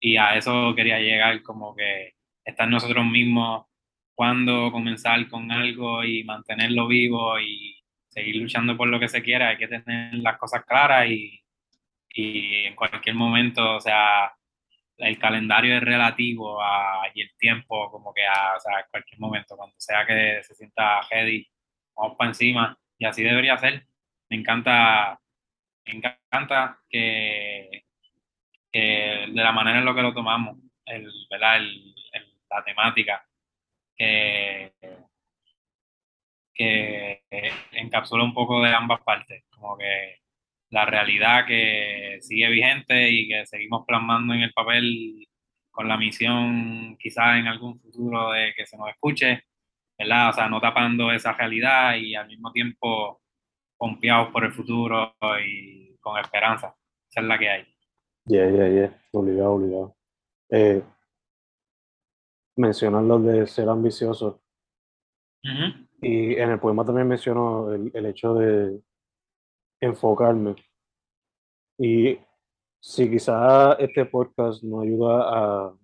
y 0.00 0.16
a 0.16 0.36
eso 0.36 0.74
quería 0.74 0.98
llegar, 0.98 1.42
como 1.42 1.76
que 1.76 2.14
estar 2.44 2.68
nosotros 2.68 3.04
mismos 3.04 3.66
cuando 4.14 4.72
comenzar 4.72 5.28
con 5.28 5.52
algo 5.52 6.02
y 6.02 6.24
mantenerlo 6.24 6.86
vivo 6.86 7.38
y 7.38 7.76
seguir 8.08 8.36
luchando 8.36 8.76
por 8.76 8.88
lo 8.88 8.98
que 8.98 9.08
se 9.08 9.22
quiera, 9.22 9.48
hay 9.48 9.58
que 9.58 9.68
tener 9.68 10.14
las 10.14 10.38
cosas 10.38 10.64
claras 10.64 11.10
y, 11.10 11.40
y 12.14 12.66
en 12.66 12.74
cualquier 12.74 13.16
momento, 13.16 13.76
o 13.76 13.80
sea, 13.80 14.32
el 14.96 15.18
calendario 15.18 15.76
es 15.76 15.82
relativo 15.82 16.62
a, 16.62 17.02
y 17.12 17.20
el 17.20 17.30
tiempo, 17.36 17.90
como 17.90 18.14
que 18.14 18.24
a, 18.24 18.56
o 18.56 18.60
sea, 18.60 18.78
en 18.78 18.86
cualquier 18.90 19.20
momento, 19.20 19.56
cuando 19.56 19.74
sea 19.78 20.06
que 20.06 20.42
se 20.42 20.54
sienta 20.54 21.02
heavy, 21.10 21.46
vamos 21.94 22.16
para 22.16 22.30
encima, 22.30 22.78
y 22.96 23.04
así 23.04 23.22
debería 23.22 23.58
ser 23.58 23.86
me 24.34 24.40
encanta, 24.40 25.20
me 25.86 25.92
encanta 25.94 26.80
que, 26.88 27.84
de 28.72 29.30
la 29.32 29.52
manera 29.52 29.78
en 29.78 29.84
lo 29.84 29.94
que 29.94 30.02
lo 30.02 30.12
tomamos, 30.12 30.58
el, 30.86 31.08
¿verdad? 31.30 31.58
El, 31.58 31.94
la 32.50 32.64
temática, 32.64 33.26
que, 33.96 34.72
que 36.52 37.22
encapsula 37.72 38.24
un 38.24 38.34
poco 38.34 38.62
de 38.62 38.74
ambas 38.74 39.00
partes, 39.02 39.44
como 39.50 39.78
que 39.78 40.18
la 40.70 40.84
realidad 40.84 41.46
que 41.46 42.18
sigue 42.20 42.48
vigente 42.48 43.10
y 43.10 43.28
que 43.28 43.46
seguimos 43.46 43.84
plasmando 43.86 44.34
en 44.34 44.42
el 44.42 44.52
papel 44.52 45.28
con 45.70 45.88
la 45.88 45.96
misión 45.96 46.96
quizás 46.98 47.38
en 47.38 47.46
algún 47.48 47.80
futuro 47.80 48.32
de 48.32 48.52
que 48.54 48.66
se 48.66 48.76
nos 48.76 48.88
escuche, 48.90 49.44
¿verdad? 49.98 50.30
O 50.30 50.32
sea, 50.32 50.48
no 50.48 50.60
tapando 50.60 51.12
esa 51.12 51.32
realidad 51.32 51.96
y 51.96 52.14
al 52.16 52.28
mismo 52.28 52.52
tiempo 52.52 53.23
confiados 53.76 54.32
por 54.32 54.44
el 54.44 54.52
futuro 54.52 55.14
y 55.44 55.96
con 55.98 56.18
esperanza. 56.18 56.74
Esa 57.10 57.20
es 57.20 57.26
la 57.26 57.38
que 57.38 57.48
hay. 57.48 57.64
Yeah, 58.26 58.50
yeah, 58.50 58.68
yeah. 58.68 59.02
Obligado, 59.12 59.52
obligado. 59.52 59.96
Eh, 60.50 60.82
mencionan 62.56 63.08
lo 63.08 63.18
de 63.18 63.46
ser 63.46 63.68
ambicioso. 63.68 64.40
Y 66.00 66.34
en 66.36 66.50
el 66.50 66.58
poema 66.58 66.84
también 66.84 67.06
menciono 67.06 67.72
el, 67.72 67.90
el, 67.92 68.06
hecho 68.06 68.34
de 68.34 68.80
enfocarme. 69.80 70.54
Y 71.78 72.18
si 72.80 73.10
quizás 73.10 73.76
este 73.78 74.06
podcast 74.06 74.62
no 74.62 74.80
ayuda 74.80 75.22
a, 75.28 75.74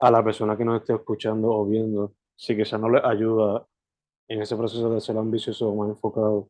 a 0.00 0.10
la 0.10 0.22
persona 0.22 0.56
que 0.56 0.64
nos 0.64 0.80
esté 0.80 0.94
escuchando 0.94 1.48
o 1.48 1.66
viendo, 1.66 2.14
si 2.36 2.56
quizás 2.56 2.80
no 2.80 2.88
le 2.88 3.00
ayuda 3.02 3.66
en 4.28 4.42
ese 4.42 4.56
proceso 4.56 4.90
de 4.90 5.00
ser 5.00 5.16
ambicioso 5.16 5.74
más 5.74 5.90
enfocado, 5.90 6.48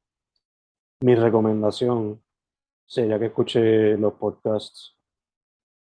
mi 1.01 1.15
recomendación 1.15 2.23
sería 2.87 3.19
que 3.19 3.27
escuche 3.27 3.97
los 3.97 4.15
podcasts 4.15 4.97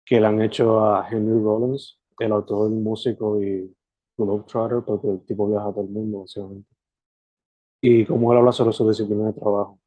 que 0.06 0.20
le 0.20 0.28
han 0.28 0.42
hecho 0.42 0.84
a 0.84 1.08
Henry 1.10 1.42
Rollins, 1.42 2.00
el 2.20 2.32
autor, 2.32 2.70
músico 2.70 3.42
y 3.42 3.74
globetrotter, 4.18 4.84
porque 4.86 5.10
el 5.10 5.26
tipo 5.26 5.48
viaja 5.48 5.70
a 5.70 5.72
todo 5.72 5.84
el 5.84 5.90
mundo, 5.90 6.22
básicamente. 6.22 6.70
Y 7.82 8.06
como 8.06 8.32
él 8.32 8.40
habla 8.40 8.52
sobre 8.52 8.74
su 8.74 8.88
disciplina 8.88 9.28
de 9.28 9.34
trabajo. 9.34 9.80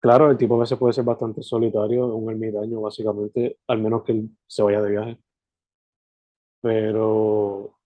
Claro, 0.00 0.30
el 0.30 0.36
tipo 0.36 0.56
a 0.56 0.60
veces 0.60 0.78
puede 0.78 0.92
ser 0.92 1.04
bastante 1.04 1.42
solitario, 1.42 2.06
un 2.14 2.30
ermitaño, 2.30 2.80
básicamente, 2.80 3.58
al 3.66 3.78
menos 3.80 4.02
que 4.04 4.12
él 4.12 4.30
se 4.46 4.62
vaya 4.62 4.82
de 4.82 4.90
viaje. 4.90 5.18
Pero 6.60 7.78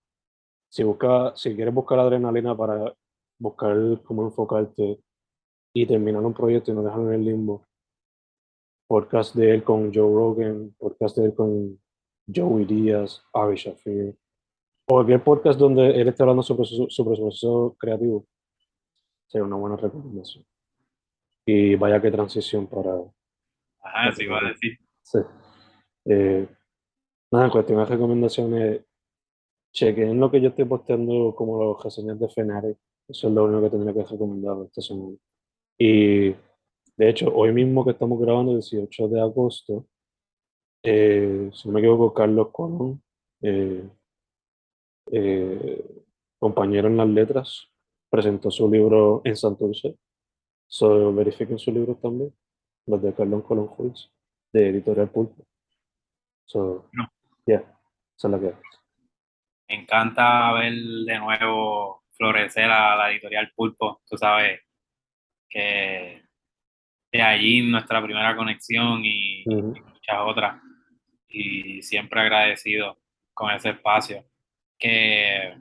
si, 0.69 0.83
busca, 0.83 1.35
si 1.37 1.55
quieres 1.55 1.75
buscar 1.75 1.99
adrenalina 1.99 2.57
para 2.57 2.95
buscar 3.41 3.77
cómo 4.05 4.25
enfocarte 4.25 5.01
y 5.75 5.87
terminar 5.87 6.23
un 6.23 6.35
proyecto 6.35 6.71
y 6.71 6.75
no 6.75 6.83
dejarlo 6.83 7.09
en 7.09 7.21
el 7.21 7.25
limbo, 7.25 7.67
podcast 8.87 9.35
de 9.35 9.55
él 9.55 9.65
con 9.65 9.93
Joe 9.93 10.15
Rogan, 10.15 10.75
podcast 10.79 11.17
de 11.17 11.27
él 11.27 11.35
con 11.35 11.81
Joey 12.33 12.65
Díaz, 12.65 13.25
Ari 13.33 13.57
Shafir, 13.57 14.17
o 14.87 14.95
cualquier 14.95 15.25
podcast 15.25 15.59
donde 15.59 16.01
él 16.01 16.09
esté 16.09 16.23
hablando 16.23 16.43
sobre 16.43 16.65
su, 16.65 16.87
sobre 16.91 17.17
su 17.17 17.23
proceso 17.23 17.77
creativo, 17.79 18.27
sería 19.27 19.45
una 19.45 19.57
buena 19.57 19.77
recomendación. 19.77 20.45
Y 21.47 21.77
vaya 21.77 22.01
qué 22.01 22.11
transición 22.11 22.67
para... 22.67 22.95
Ajá, 23.83 24.13
sí, 24.13 24.25
iba 24.25 24.39
a 24.39 24.49
decir. 24.49 24.79
Sí. 25.03 25.19
Eh, 26.05 26.49
nada, 27.31 27.47
en 27.47 27.51
cuestión 27.51 27.79
de 27.79 27.85
recomendaciones, 27.85 28.85
chequen 29.73 30.21
lo 30.21 30.31
que 30.31 30.41
yo 30.41 30.49
estoy 30.49 30.65
posteando 30.65 31.35
como 31.35 31.63
los 31.63 31.83
reseñas 31.83 32.19
de 32.19 32.29
Fenare. 32.29 32.77
Eso 33.11 33.29
es 33.29 33.35
lo 33.35 33.45
único 33.45 33.62
que 33.62 33.71
tendría 33.71 33.93
que 33.95 34.09
recomendar 34.11 34.57
esta 34.67 34.81
semana. 34.81 35.17
Y 35.76 36.31
de 36.31 37.09
hecho, 37.09 37.35
hoy 37.35 37.52
mismo 37.52 37.85
que 37.85 37.90
estamos 37.90 38.21
grabando, 38.21 38.52
el 38.52 38.59
18 38.61 39.09
de 39.09 39.21
agosto, 39.21 39.87
eh, 40.83 41.50
si 41.52 41.69
no 41.69 41.75
me 41.75 41.81
equivoco, 41.81 42.14
Carlos 42.14 42.49
Colón, 42.52 43.02
eh, 43.43 43.88
eh, 45.11 46.05
compañero 46.38 46.88
en 46.88 46.97
las 46.99 47.09
letras, 47.09 47.69
presentó 48.09 48.50
su 48.50 48.71
libro 48.71 49.23
en 49.25 49.37
Santurce. 49.37 49.97
So, 50.69 51.12
verifiquen 51.12 51.59
su 51.59 51.73
libro 51.73 51.97
también, 51.97 52.33
los 52.87 53.02
de 53.02 53.12
Carlos 53.12 53.43
Colón 53.45 53.67
Juiz, 53.67 54.09
de 54.52 54.69
Editorial 54.69 55.11
Pulpo. 55.11 55.45
So, 56.45 56.87
No. 56.93 57.09
yeah, 57.47 57.61
esa 58.17 58.29
es 58.29 58.31
la 58.33 58.40
que 58.40 58.55
Me 59.69 59.83
encanta 59.83 60.52
ver 60.52 60.73
de 60.73 61.19
nuevo 61.19 62.00
florecer 62.25 62.71
a 62.71 62.95
la 62.97 63.11
editorial 63.11 63.50
Pulpo. 63.57 64.03
Tú 64.07 64.19
sabes 64.19 64.61
que 65.49 66.23
de 67.11 67.23
allí 67.23 67.62
nuestra 67.62 68.03
primera 68.03 68.37
conexión 68.37 69.00
y, 69.03 69.43
Ujú. 69.47 69.75
y 69.75 69.81
muchas 69.81 70.17
otras. 70.21 70.62
Y 71.29 71.81
siempre 71.81 72.21
agradecido 72.21 72.99
con 73.33 73.50
ese 73.53 73.71
espacio. 73.71 74.23
Que, 74.79 75.57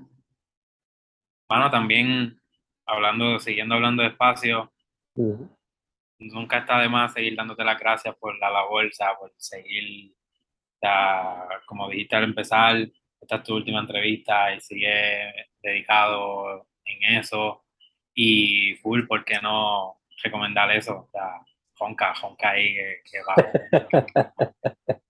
bueno, 1.47 1.71
también 1.71 2.37
hablando, 2.85 3.39
siguiendo 3.39 3.75
hablando 3.75 4.03
de 4.03 4.09
espacio, 4.09 4.69
Ujú. 5.15 5.49
nunca 6.19 6.57
está 6.57 6.77
de 6.79 6.89
más 6.89 7.13
seguir 7.13 7.37
dándote 7.37 7.63
las 7.63 7.79
gracias 7.79 8.13
por 8.17 8.37
la 8.37 8.49
sea, 8.91 9.15
por 9.17 9.31
seguir, 9.37 10.13
sea, 10.81 11.47
como 11.65 11.89
dijiste 11.89 12.17
al 12.17 12.25
empezar, 12.25 12.75
esta 13.21 13.37
es 13.37 13.43
tu 13.43 13.55
última 13.55 13.79
entrevista 13.79 14.53
y 14.53 14.61
sigue 14.61 15.47
dedicado 15.61 16.67
en 16.85 17.17
eso. 17.17 17.65
Y 18.13 18.75
full, 18.75 19.05
¿por 19.07 19.23
qué 19.23 19.39
no 19.41 19.99
recomendar 20.23 20.71
eso? 20.71 21.07
O 21.07 21.09
sea, 21.11 21.41
Jonca, 21.77 22.13
Jonca 22.15 22.51
ahí 22.51 22.73
que, 22.73 23.01
que 23.11 23.19
va. 23.23 23.35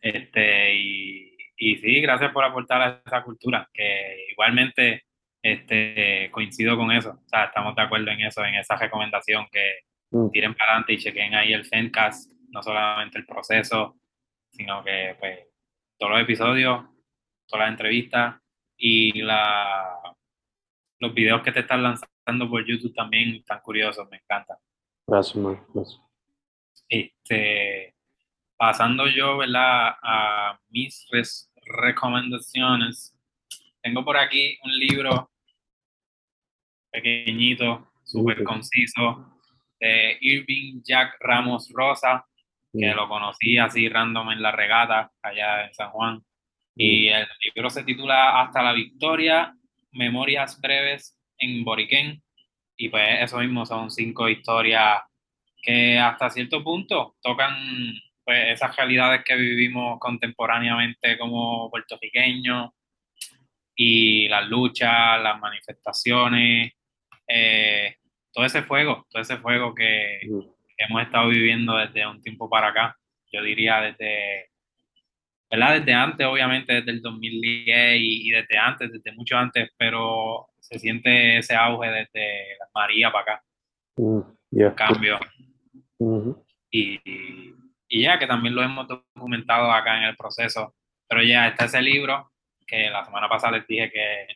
Este, 0.00 0.76
y, 0.76 1.36
y 1.56 1.76
sí, 1.78 2.00
gracias 2.00 2.30
por 2.32 2.44
aportar 2.44 2.80
a 2.80 3.02
esa 3.04 3.24
cultura, 3.24 3.68
que 3.74 4.28
igualmente 4.30 5.02
este, 5.42 6.30
coincido 6.30 6.76
con 6.76 6.92
eso. 6.92 7.20
O 7.24 7.28
sea, 7.28 7.46
estamos 7.46 7.74
de 7.74 7.82
acuerdo 7.82 8.12
en 8.12 8.20
eso, 8.20 8.44
en 8.44 8.54
esa 8.54 8.76
recomendación 8.76 9.48
que 9.50 9.80
Mm. 10.10 10.30
tiren 10.30 10.54
para 10.54 10.72
adelante 10.72 10.92
y 10.94 10.98
chequen 10.98 11.34
ahí 11.34 11.52
el 11.52 11.64
Fencast, 11.64 12.32
no 12.50 12.62
solamente 12.62 13.18
el 13.18 13.26
proceso, 13.26 13.96
sino 14.50 14.82
que 14.82 15.16
pues 15.18 15.40
todos 15.98 16.12
los 16.12 16.22
episodios, 16.22 16.84
todas 17.48 17.64
las 17.66 17.70
entrevistas 17.72 18.36
y 18.76 19.22
la, 19.22 20.14
los 21.00 21.12
videos 21.14 21.42
que 21.42 21.50
te 21.52 21.60
están 21.60 21.82
lanzando 21.82 22.48
por 22.48 22.64
YouTube 22.64 22.94
también 22.94 23.34
están 23.36 23.60
curiosos, 23.60 24.06
me 24.10 24.18
encantan. 24.18 24.56
Gracias, 25.06 25.36
man. 25.36 25.64
Gracias. 25.74 26.00
Este, 26.88 27.94
pasando 28.56 29.06
yo, 29.08 29.38
¿verdad? 29.38 29.94
A 30.02 30.60
mis 30.68 31.06
res- 31.10 31.50
recomendaciones. 31.64 33.14
Tengo 33.82 34.04
por 34.04 34.16
aquí 34.16 34.58
un 34.64 34.72
libro 34.78 35.30
pequeñito, 36.90 37.90
súper 38.04 38.42
conciso, 38.44 39.38
de 39.80 40.18
Irving 40.20 40.82
Jack 40.82 41.16
Ramos 41.20 41.70
Rosa, 41.72 42.26
que 42.72 42.92
Mm. 42.92 42.96
lo 42.96 43.08
conocí 43.08 43.58
así 43.58 43.88
random 43.88 44.30
en 44.32 44.42
la 44.42 44.50
regata 44.52 45.10
allá 45.22 45.66
en 45.66 45.74
San 45.74 45.90
Juan. 45.90 46.22
Y 46.80 47.08
el 47.08 47.26
libro 47.44 47.68
se 47.70 47.82
titula 47.82 48.40
Hasta 48.40 48.62
la 48.62 48.72
Victoria, 48.72 49.52
Memorias 49.92 50.60
Breves 50.60 51.18
en 51.38 51.64
Boriquén. 51.64 52.22
Y 52.76 52.88
pues 52.88 53.20
eso 53.20 53.38
mismo 53.38 53.66
son 53.66 53.90
cinco 53.90 54.28
historias 54.28 55.02
que 55.60 55.98
hasta 55.98 56.30
cierto 56.30 56.62
punto 56.62 57.16
tocan 57.20 57.52
pues, 58.24 58.52
esas 58.52 58.76
realidades 58.76 59.24
que 59.24 59.34
vivimos 59.34 59.98
contemporáneamente 59.98 61.18
como 61.18 61.68
puertorriqueños 61.68 62.70
y 63.74 64.28
las 64.28 64.48
luchas, 64.48 65.20
las 65.20 65.40
manifestaciones, 65.40 66.72
eh, 67.26 67.96
todo 68.32 68.44
ese 68.44 68.62
fuego, 68.62 69.04
todo 69.10 69.20
ese 69.20 69.38
fuego 69.38 69.74
que, 69.74 70.20
Mm. 70.22 70.40
que 70.40 70.84
hemos 70.88 71.02
estado 71.02 71.28
viviendo 71.28 71.76
desde 71.76 72.06
un 72.06 72.20
tiempo 72.22 72.48
para 72.48 72.68
acá. 72.68 72.96
Yo 73.32 73.42
diría 73.42 73.80
desde, 73.80 74.47
¿verdad? 75.50 75.78
Desde 75.78 75.94
antes, 75.94 76.26
obviamente, 76.26 76.74
desde 76.74 76.90
el 76.90 77.00
2010 77.02 77.96
y, 78.00 78.28
y 78.28 78.30
desde 78.30 78.58
antes, 78.58 78.92
desde 78.92 79.12
mucho 79.12 79.36
antes, 79.36 79.70
pero 79.76 80.48
se 80.60 80.78
siente 80.78 81.38
ese 81.38 81.54
auge 81.54 81.88
desde 81.88 82.56
María 82.74 83.10
para 83.10 83.22
acá, 83.34 83.44
Mm. 83.96 84.20
Yeah. 84.50 84.74
cambio. 84.74 85.18
Ujú. 85.98 86.44
Y, 86.70 87.00
y 87.88 88.02
ya 88.02 88.18
que 88.18 88.26
también 88.26 88.54
lo 88.54 88.62
hemos 88.62 88.86
documentado 88.86 89.70
acá 89.72 89.96
en 89.98 90.04
el 90.04 90.16
proceso. 90.16 90.74
Pero 91.08 91.22
ya 91.22 91.48
está 91.48 91.64
ese 91.64 91.82
libro 91.82 92.30
que 92.66 92.90
la 92.90 93.04
semana 93.04 93.28
pasada 93.28 93.56
les 93.58 93.66
dije 93.66 93.90
que 93.90 94.26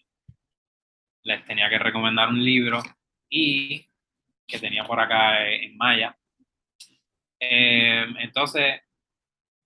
les 1.25 1.45
tenía 1.45 1.69
que 1.71 1.79
recomendar 1.79 2.29
un 2.31 2.43
libro 2.45 2.83
y 3.29 3.87
que 4.47 4.59
tenía 4.59 4.85
por 4.85 4.99
acá 4.99 5.47
en 5.49 5.77
Maya. 5.77 6.17
Eh, 7.39 8.05
entonces, 8.21 8.81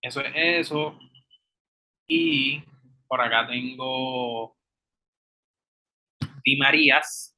eso 0.02 0.20
es 0.20 0.32
eso. 0.34 0.98
Y 2.06 2.62
por 3.08 3.20
acá 3.20 3.46
tengo 3.46 4.56
Di 6.44 6.56
Marías. 6.56 7.36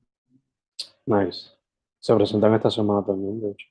Nice. 1.06 1.50
Se 1.98 2.14
presentan 2.14 2.54
esta 2.54 2.70
semana 2.70 3.04
también, 3.04 3.40
de 3.40 3.50
hecho. 3.52 3.66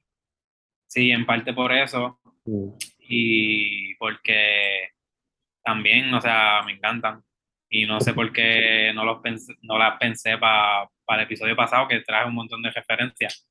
Sí, 0.88 1.12
en 1.12 1.25
parte 1.25 1.53
por 1.53 1.71
eso. 1.71 2.19
Mm. 2.45 2.69
y 3.10 3.95
porque 3.95 4.91
también, 5.63 6.13
o 6.13 6.21
sea, 6.21 6.62
me 6.65 6.73
encantan. 6.73 7.23
Y 7.69 7.86
no 7.86 7.99
sé 7.99 8.13
por 8.13 8.31
qué 8.31 8.93
no, 8.95 9.03
los 9.03 9.19
pensé, 9.19 9.53
no 9.62 9.77
las 9.77 9.97
pensé 9.99 10.38
para 10.38 10.89
el 11.10 11.19
episodio 11.19 11.55
pasado, 11.55 11.88
que 11.88 11.99
traje 12.01 12.27
un 12.27 12.36
montón 12.36 12.62
de 12.62 12.71
referencias. 12.71 13.45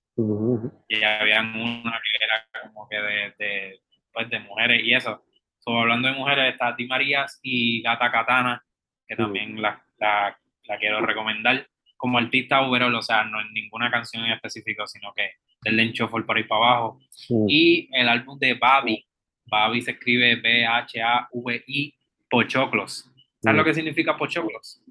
Y 0.89 1.03
habían 1.03 1.55
una 1.55 2.01
que 2.01 2.25
era 2.25 2.71
como 2.71 2.89
que 2.89 2.97
de, 2.97 3.35
de, 3.39 3.81
pues, 4.13 4.31
de 4.31 4.41
mujeres 4.41 4.83
y 4.83 4.95
eso. 4.95 5.23
So, 5.67 5.81
hablando 5.81 6.07
de 6.07 6.15
mujeres, 6.15 6.53
está 6.53 6.73
Di 6.73 6.87
Marías 6.87 7.41
y 7.43 7.83
Gata 7.83 8.13
Katana, 8.13 8.65
que 9.09 9.17
también 9.17 9.61
la, 9.61 9.85
la, 9.99 10.39
la 10.65 10.79
quiero 10.79 11.05
recomendar. 11.05 11.67
Como 11.97 12.19
artista 12.19 12.61
overall, 12.61 12.95
o 12.95 13.03
sea, 13.03 13.25
no 13.25 13.41
en 13.41 13.53
ninguna 13.53 13.91
canción 13.91 14.25
en 14.25 14.33
específico, 14.33 14.87
sino 14.87 15.13
que 15.13 15.31
del 15.63 15.91
Shuffle 15.93 16.23
por 16.23 16.37
ahí 16.37 16.45
para 16.45 16.65
abajo. 16.65 17.01
Y 17.49 17.89
el 17.93 18.09
álbum 18.09 18.39
de 18.39 18.55
Babi. 18.55 19.05
Babi 19.47 19.83
se 19.83 19.93
escribe 19.93 20.37
B-H-A-V-I, 20.37 21.95
Pochoclos. 22.31 23.11
¿Sabes 23.41 23.59
lo 23.59 23.65
que 23.65 23.75
significa 23.75 24.17
Pochoclos? 24.17 24.83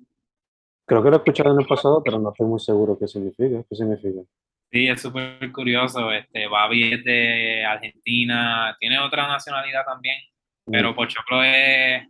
Creo 0.86 1.02
que 1.02 1.10
lo 1.10 1.16
he 1.16 1.20
escuchado 1.20 1.54
en 1.54 1.62
el 1.62 1.68
pasado, 1.68 2.02
pero 2.04 2.20
no 2.20 2.32
estoy 2.32 2.48
muy 2.48 2.60
seguro 2.60 2.98
qué 3.00 3.08
significa. 3.08 3.64
¿Qué 3.70 3.76
significa? 3.76 4.22
Sí, 4.72 4.88
es 4.88 5.02
súper 5.02 5.52
curioso. 5.54 6.12
Este, 6.12 6.48
Babi 6.48 6.94
es 6.94 7.04
de 7.06 7.64
Argentina, 7.64 8.76
tiene 8.80 9.00
otra 9.00 9.28
nacionalidad 9.28 9.86
también, 9.86 10.18
pero 10.66 10.92
mm. 10.92 10.96
Pochoclo 10.96 11.44
es 11.44 12.08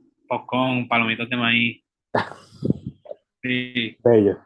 con 0.47 0.87
palomitos 0.87 1.29
de 1.29 1.37
maíz. 1.37 1.83
Sí. 3.47 3.95
Bello. 4.03 4.39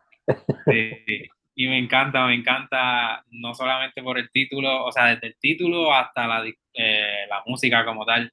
Sí. 0.66 1.30
Y 1.56 1.68
me 1.70 1.78
encanta, 1.78 2.26
me 2.26 2.34
encanta, 2.34 3.24
no 3.32 3.56
solamente 3.56 4.04
por 4.04 4.18
el 4.18 4.30
título, 4.30 4.84
o 4.84 4.92
sea, 4.92 5.06
desde 5.06 5.28
el 5.28 5.36
título 5.40 5.94
hasta 5.94 6.28
la, 6.28 6.46
eh, 6.74 7.26
la 7.30 7.42
música 7.46 7.86
como 7.86 8.06
tal. 8.06 8.30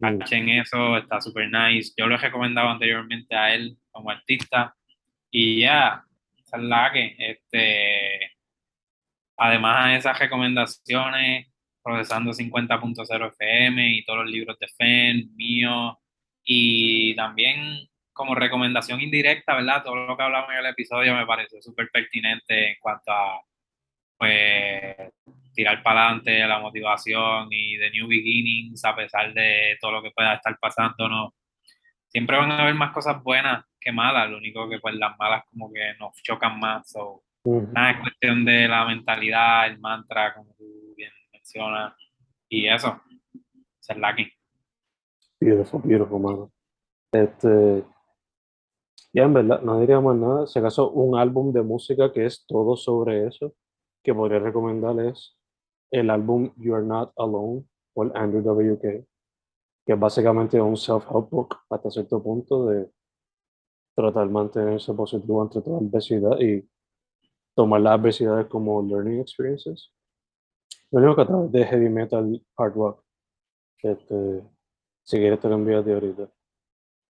Mm. 0.00 0.22
en 0.30 0.48
eso, 0.48 0.96
está 0.96 1.20
súper 1.20 1.50
nice. 1.50 1.92
Yo 1.96 2.06
lo 2.06 2.14
he 2.14 2.18
recomendado 2.18 2.68
anteriormente 2.68 3.34
a 3.34 3.54
él 3.54 3.76
como 3.90 4.10
artista. 4.10 4.74
Y 5.30 5.60
ya, 5.60 6.04
esa 6.36 6.56
es 6.56 6.62
la 6.62 6.92
que, 6.92 7.14
este, 7.18 8.36
además 9.36 9.86
de 9.86 9.96
esas 9.96 10.18
recomendaciones, 10.18 11.48
procesando 11.88 12.32
50.0 12.32 13.28
FM 13.28 13.92
y 13.92 14.04
todos 14.04 14.20
los 14.20 14.30
libros 14.30 14.58
de 14.58 14.68
FEN, 14.68 15.34
mío, 15.36 15.98
y 16.44 17.14
también 17.16 17.88
como 18.12 18.34
recomendación 18.34 19.00
indirecta, 19.00 19.54
¿verdad? 19.54 19.82
Todo 19.82 19.94
lo 19.94 20.16
que 20.16 20.22
hablamos 20.22 20.50
en 20.50 20.58
el 20.58 20.66
episodio 20.66 21.14
me 21.14 21.24
pareció 21.24 21.62
súper 21.62 21.88
pertinente 21.90 22.72
en 22.72 22.76
cuanto 22.78 23.10
a, 23.10 23.40
pues, 24.18 24.96
tirar 25.54 25.82
para 25.82 26.08
adelante 26.08 26.46
la 26.46 26.58
motivación 26.58 27.48
y 27.50 27.76
de 27.76 27.90
new 27.90 28.06
beginnings, 28.06 28.84
a 28.84 28.94
pesar 28.94 29.32
de 29.32 29.78
todo 29.80 29.92
lo 29.92 30.02
que 30.02 30.10
pueda 30.10 30.34
estar 30.34 30.58
pasando, 30.58 31.08
¿no? 31.08 31.34
Siempre 32.08 32.36
van 32.36 32.52
a 32.52 32.62
haber 32.62 32.74
más 32.74 32.92
cosas 32.92 33.22
buenas 33.22 33.64
que 33.80 33.92
malas, 33.92 34.28
lo 34.28 34.36
único 34.36 34.68
que 34.68 34.78
pues 34.78 34.94
las 34.94 35.16
malas 35.18 35.44
como 35.50 35.72
que 35.72 35.94
nos 35.98 36.14
chocan 36.22 36.58
más, 36.58 36.94
o 36.96 37.22
nada, 37.72 37.92
es 37.92 38.00
cuestión 38.00 38.44
de 38.44 38.68
la 38.68 38.84
mentalidad, 38.84 39.66
el 39.68 39.78
mantra, 39.78 40.34
como 40.34 40.54
tú 40.54 40.87
y 42.48 42.68
eso, 42.68 43.00
ser 43.80 43.96
lucky. 43.98 44.30
Beautiful, 45.40 45.80
beautiful, 45.84 46.20
mano. 46.20 46.52
Este, 47.12 47.84
ya 49.12 49.22
en 49.22 49.34
verdad, 49.34 49.62
no 49.62 49.80
diría 49.80 50.00
más 50.00 50.16
nada. 50.16 50.46
Si 50.46 50.58
acaso 50.58 50.90
un 50.90 51.18
álbum 51.18 51.52
de 51.52 51.62
música 51.62 52.12
que 52.12 52.26
es 52.26 52.44
todo 52.46 52.76
sobre 52.76 53.26
eso, 53.26 53.54
que 54.02 54.14
podría 54.14 54.38
recomendar 54.38 54.98
es 55.00 55.36
el 55.90 56.10
álbum 56.10 56.52
You're 56.56 56.84
Not 56.84 57.12
Alone 57.16 57.64
por 57.94 58.16
Andrew 58.16 58.42
W.K., 58.42 59.06
que 59.86 59.92
es 59.92 59.98
básicamente 59.98 60.60
un 60.60 60.76
self-help 60.76 61.30
book 61.30 61.56
hasta 61.70 61.90
cierto 61.90 62.22
punto 62.22 62.66
de 62.66 62.90
tratar 63.96 64.26
de 64.26 64.32
mantenerse 64.32 64.92
positivo 64.92 65.42
ante 65.42 65.62
toda 65.62 65.78
adversidad 65.78 66.38
y 66.38 66.68
tomar 67.54 67.80
las 67.80 67.98
adversidades 67.98 68.46
como 68.46 68.82
learning 68.82 69.20
experiences. 69.20 69.90
Lo 70.90 71.00
único 71.00 71.16
que 71.16 71.22
a 71.22 71.26
través 71.26 71.52
de 71.52 71.64
heavy 71.66 71.88
metal, 71.88 72.42
hard 72.56 72.74
rock, 72.74 73.04
este, 73.82 74.42
si 75.04 75.18
quieres 75.18 75.40
te 75.40 75.48
lo 75.48 75.54
envío 75.56 75.82
de 75.82 75.94
ahorita. 75.94 76.28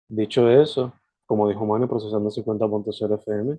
Dicho 0.09 0.49
eso, 0.49 0.93
como 1.27 1.49
dijo 1.49 1.65
Mani, 1.67 1.87
procesando 1.87 2.31
50.0 2.31 3.15
FM. 3.15 3.59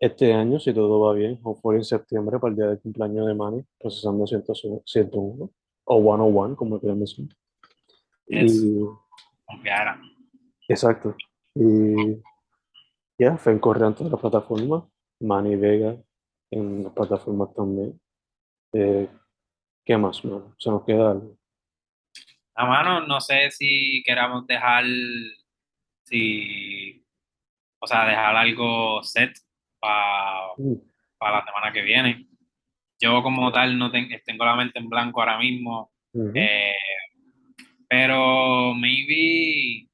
Este 0.00 0.32
año, 0.32 0.58
si 0.58 0.74
todo 0.74 1.00
va 1.00 1.12
bien, 1.12 1.38
o 1.42 1.54
fue 1.54 1.76
en 1.76 1.84
septiembre 1.84 2.38
para 2.38 2.50
el 2.50 2.56
día 2.56 2.66
de 2.66 2.78
cumpleaños 2.78 3.26
de 3.26 3.34
Mani, 3.34 3.64
procesando 3.78 4.26
101 4.26 5.50
o 5.84 6.02
101, 6.02 6.56
como 6.56 6.80
quieran 6.80 7.00
decir. 7.00 7.28
Y, 8.26 8.84
exacto. 10.68 11.14
Y 11.54 12.22
ya, 13.18 13.36
fue 13.36 13.52
en 13.52 13.58
correr 13.58 13.84
en 13.84 13.94
todas 13.94 14.12
las 14.12 14.20
plataformas. 14.20 14.84
Manny 15.20 15.56
Vega 15.56 15.96
en 16.50 16.84
las 16.84 16.92
plataformas 16.92 17.54
también. 17.54 18.00
Eh, 18.72 19.08
¿Qué 19.84 19.96
más, 19.96 20.24
mano? 20.24 20.54
Se 20.58 20.70
nos 20.70 20.84
queda 20.84 21.10
algo. 21.10 21.36
A 22.54 22.66
mano, 22.66 23.06
no 23.06 23.20
sé 23.20 23.50
si 23.50 24.02
queramos 24.04 24.46
dejar 24.46 24.84
si, 26.04 27.04
o 27.80 27.86
sea, 27.86 28.06
dejar 28.06 28.36
algo 28.36 29.02
set 29.02 29.36
para 29.80 30.52
uh. 30.56 30.80
la 31.20 31.44
semana 31.44 31.72
que 31.72 31.82
viene. 31.82 32.26
Yo 33.00 33.22
como 33.22 33.50
tal 33.52 33.76
no 33.76 33.90
tengo 33.90 34.44
la 34.44 34.56
mente 34.56 34.78
en 34.78 34.88
blanco 34.88 35.20
ahora 35.20 35.38
mismo, 35.38 35.92
eh, 36.34 36.74
pero 37.88 38.72
maybe 38.74 39.88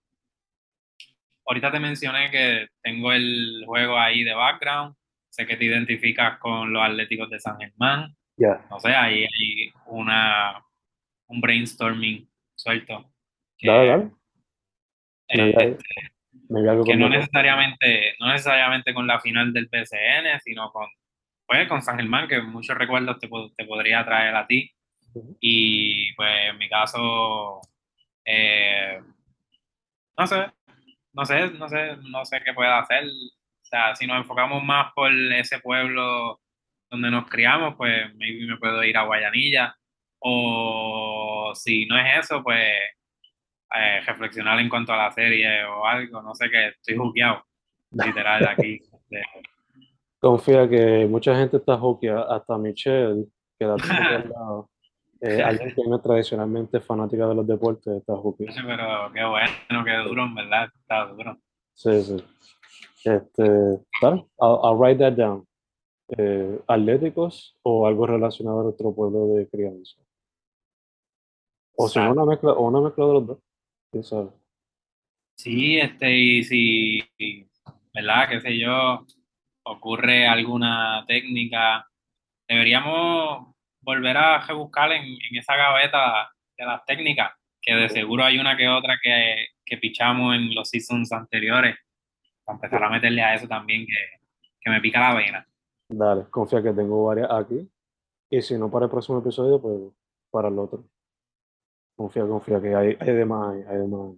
ahorita 1.46 1.72
te 1.72 1.80
mencioné 1.80 2.30
que 2.30 2.68
tengo 2.82 3.10
el 3.12 3.64
juego 3.66 3.98
ahí 3.98 4.22
de 4.22 4.34
background, 4.34 4.94
sé 5.30 5.46
que 5.46 5.56
te 5.56 5.64
identificas 5.64 6.38
con 6.38 6.72
los 6.72 6.82
Atléticos 6.82 7.30
de 7.30 7.40
San 7.40 7.58
Germán, 7.58 8.14
no 8.70 8.80
sé, 8.80 8.88
ahí 8.88 9.24
hay 9.24 9.72
una, 9.86 10.64
un 11.26 11.40
brainstorming 11.40 12.28
suelto. 12.54 13.12
dale, 13.62 14.10
eh, 15.28 15.78
que 16.84 16.96
no 16.96 17.08
necesariamente, 17.08 18.14
no 18.18 18.28
necesariamente 18.28 18.94
con 18.94 19.06
la 19.06 19.20
final 19.20 19.52
del 19.52 19.68
PCN, 19.68 20.40
sino 20.42 20.70
con, 20.72 20.88
pues, 21.46 21.68
con 21.68 21.82
San 21.82 21.96
Germán, 21.96 22.28
que 22.28 22.40
muchos 22.42 22.76
recuerdos 22.76 23.18
te, 23.18 23.28
te 23.56 23.64
podría 23.64 24.04
traer 24.04 24.34
a 24.34 24.46
ti. 24.46 24.72
Y 25.40 26.12
pues 26.14 26.30
en 26.50 26.58
mi 26.58 26.68
caso, 26.68 27.60
eh, 28.24 29.00
no 30.16 30.26
sé, 30.26 30.46
no 31.12 31.24
sé, 31.24 31.50
no 31.50 31.68
sé, 31.68 31.96
no 32.08 32.24
sé 32.24 32.40
qué 32.44 32.52
pueda 32.52 32.78
hacer. 32.78 33.04
O 33.04 33.64
sea, 33.64 33.94
si 33.94 34.06
nos 34.06 34.18
enfocamos 34.18 34.62
más 34.62 34.92
por 34.94 35.12
ese 35.12 35.58
pueblo 35.60 36.40
donde 36.90 37.10
nos 37.10 37.28
criamos, 37.28 37.74
pues 37.76 38.14
maybe 38.16 38.46
me 38.46 38.56
puedo 38.56 38.82
ir 38.84 38.96
a 38.96 39.04
Guayanilla. 39.04 39.76
O 40.18 41.52
si 41.54 41.86
no 41.86 41.98
es 41.98 42.24
eso, 42.24 42.42
pues 42.42 42.68
eh, 43.74 44.00
reflexionar 44.04 44.58
en 44.58 44.68
cuanto 44.68 44.92
a 44.92 44.96
la 44.96 45.12
serie 45.12 45.64
o 45.64 45.86
algo, 45.86 46.20
no 46.20 46.34
sé 46.34 46.50
qué, 46.50 46.68
estoy 46.68 46.96
juqueado, 46.96 47.44
literal, 47.92 48.46
aquí. 48.48 48.80
Confía 50.18 50.68
que 50.68 51.06
mucha 51.06 51.34
gente 51.36 51.56
está 51.56 51.78
juqueada, 51.78 52.36
hasta 52.36 52.58
Michelle, 52.58 53.24
que 53.58 53.64
la 53.64 53.74
al 53.74 53.78
lado. 54.30 54.70
Eh, 55.22 55.42
alguien 55.42 55.74
que 55.74 55.82
no 55.86 55.96
es 55.96 56.02
tradicionalmente 56.02 56.80
fanática 56.80 57.26
de 57.26 57.34
los 57.34 57.46
deportes 57.46 57.94
está 57.94 58.16
juqueado. 58.16 58.52
Sí, 58.54 58.60
pero 58.66 59.12
qué 59.12 59.24
bueno, 59.24 59.84
qué 59.84 59.96
duro, 60.08 60.24
en 60.24 60.34
verdad, 60.34 60.68
está 60.80 61.06
duro. 61.06 61.38
Sí, 61.74 62.02
sí. 62.02 62.16
Este, 63.04 63.78
tal, 64.00 64.26
I'll, 64.38 64.76
write 64.76 64.98
that 64.98 65.12
down. 65.12 65.46
Eh, 66.16 66.58
¿Atléticos 66.66 67.56
o 67.62 67.86
algo 67.86 68.06
relacionado 68.06 68.60
a 68.60 68.64
otro 68.64 68.94
pueblo 68.94 69.34
de 69.34 69.48
crianza? 69.48 70.00
O 71.76 71.88
si 71.88 71.98
no, 71.98 72.12
una 72.12 72.24
mezcla, 72.24 72.52
o 72.52 72.66
una 72.66 72.80
mezcla 72.80 73.06
de 73.06 73.12
los 73.12 73.26
dos. 73.26 74.34
Sí, 75.36 75.78
este, 75.78 76.10
y 76.16 76.44
si, 76.44 77.02
¿verdad? 77.94 78.28
Qué 78.28 78.40
sé 78.40 78.58
yo, 78.58 79.06
ocurre 79.62 80.26
alguna 80.26 81.04
técnica, 81.06 81.86
deberíamos 82.48 83.54
volver 83.80 84.16
a 84.16 84.46
rebuscar 84.46 84.92
en, 84.92 85.16
esa 85.32 85.56
gaveta 85.56 86.30
de 86.56 86.66
las 86.66 86.84
técnicas, 86.84 87.32
que 87.62 87.74
de 87.74 87.88
seguro 87.88 88.24
hay 88.24 88.38
una 88.38 88.56
que 88.56 88.68
otra 88.68 88.98
que, 89.02 89.46
que 89.64 89.78
pichamos 89.78 90.34
en 90.34 90.54
los 90.54 90.68
seasons 90.68 91.12
anteriores, 91.12 91.76
para 92.44 92.56
empezar 92.56 92.84
a 92.84 92.90
meterle 92.90 93.22
a 93.22 93.34
eso 93.34 93.46
también, 93.48 93.86
que, 93.86 94.20
que 94.60 94.70
me 94.70 94.80
pica 94.80 95.00
la 95.00 95.14
vena. 95.14 95.46
Dale, 95.90 96.26
confía 96.30 96.62
que 96.62 96.72
tengo 96.72 97.04
varias 97.04 97.28
aquí. 97.30 97.68
Y 98.30 98.42
si 98.42 98.56
no 98.56 98.70
para 98.70 98.84
el 98.84 98.90
próximo 98.90 99.18
episodio, 99.18 99.60
pues 99.60 99.92
para 100.30 100.48
el 100.48 100.58
otro. 100.58 100.84
Confía, 101.96 102.26
confía 102.26 102.60
que 102.60 102.74
hay, 102.74 102.96
hay 102.98 103.12
de 103.12 103.24
más, 103.24 103.54
hay 103.66 103.78
de 103.78 103.86
más. 103.88 104.14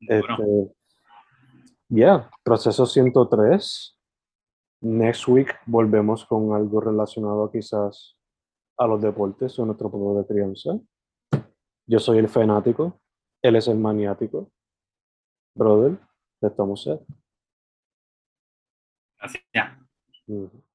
Este, 0.00 0.74
ya, 1.88 2.28
proceso 2.42 2.84
103. 2.84 3.96
Next 4.80 5.28
week 5.28 5.56
volvemos 5.66 6.26
con 6.26 6.52
algo 6.52 6.80
relacionado 6.80 7.50
quizás 7.50 8.16
a 8.76 8.86
los 8.86 9.00
deportes 9.00 9.58
o 9.58 9.64
nuestro 9.64 9.90
pueblo 9.90 10.20
de 10.20 10.26
crianza. 10.26 10.78
Yo 11.86 12.00
soy 12.00 12.18
el 12.18 12.28
fanático, 12.28 13.00
él 13.40 13.54
es 13.54 13.68
el 13.68 13.78
maniático. 13.78 14.50
Brother, 15.54 15.96
estamos 16.42 16.82
set. 16.82 17.00
Gracias. 19.18 19.85
Mm-hmm. 20.30 20.65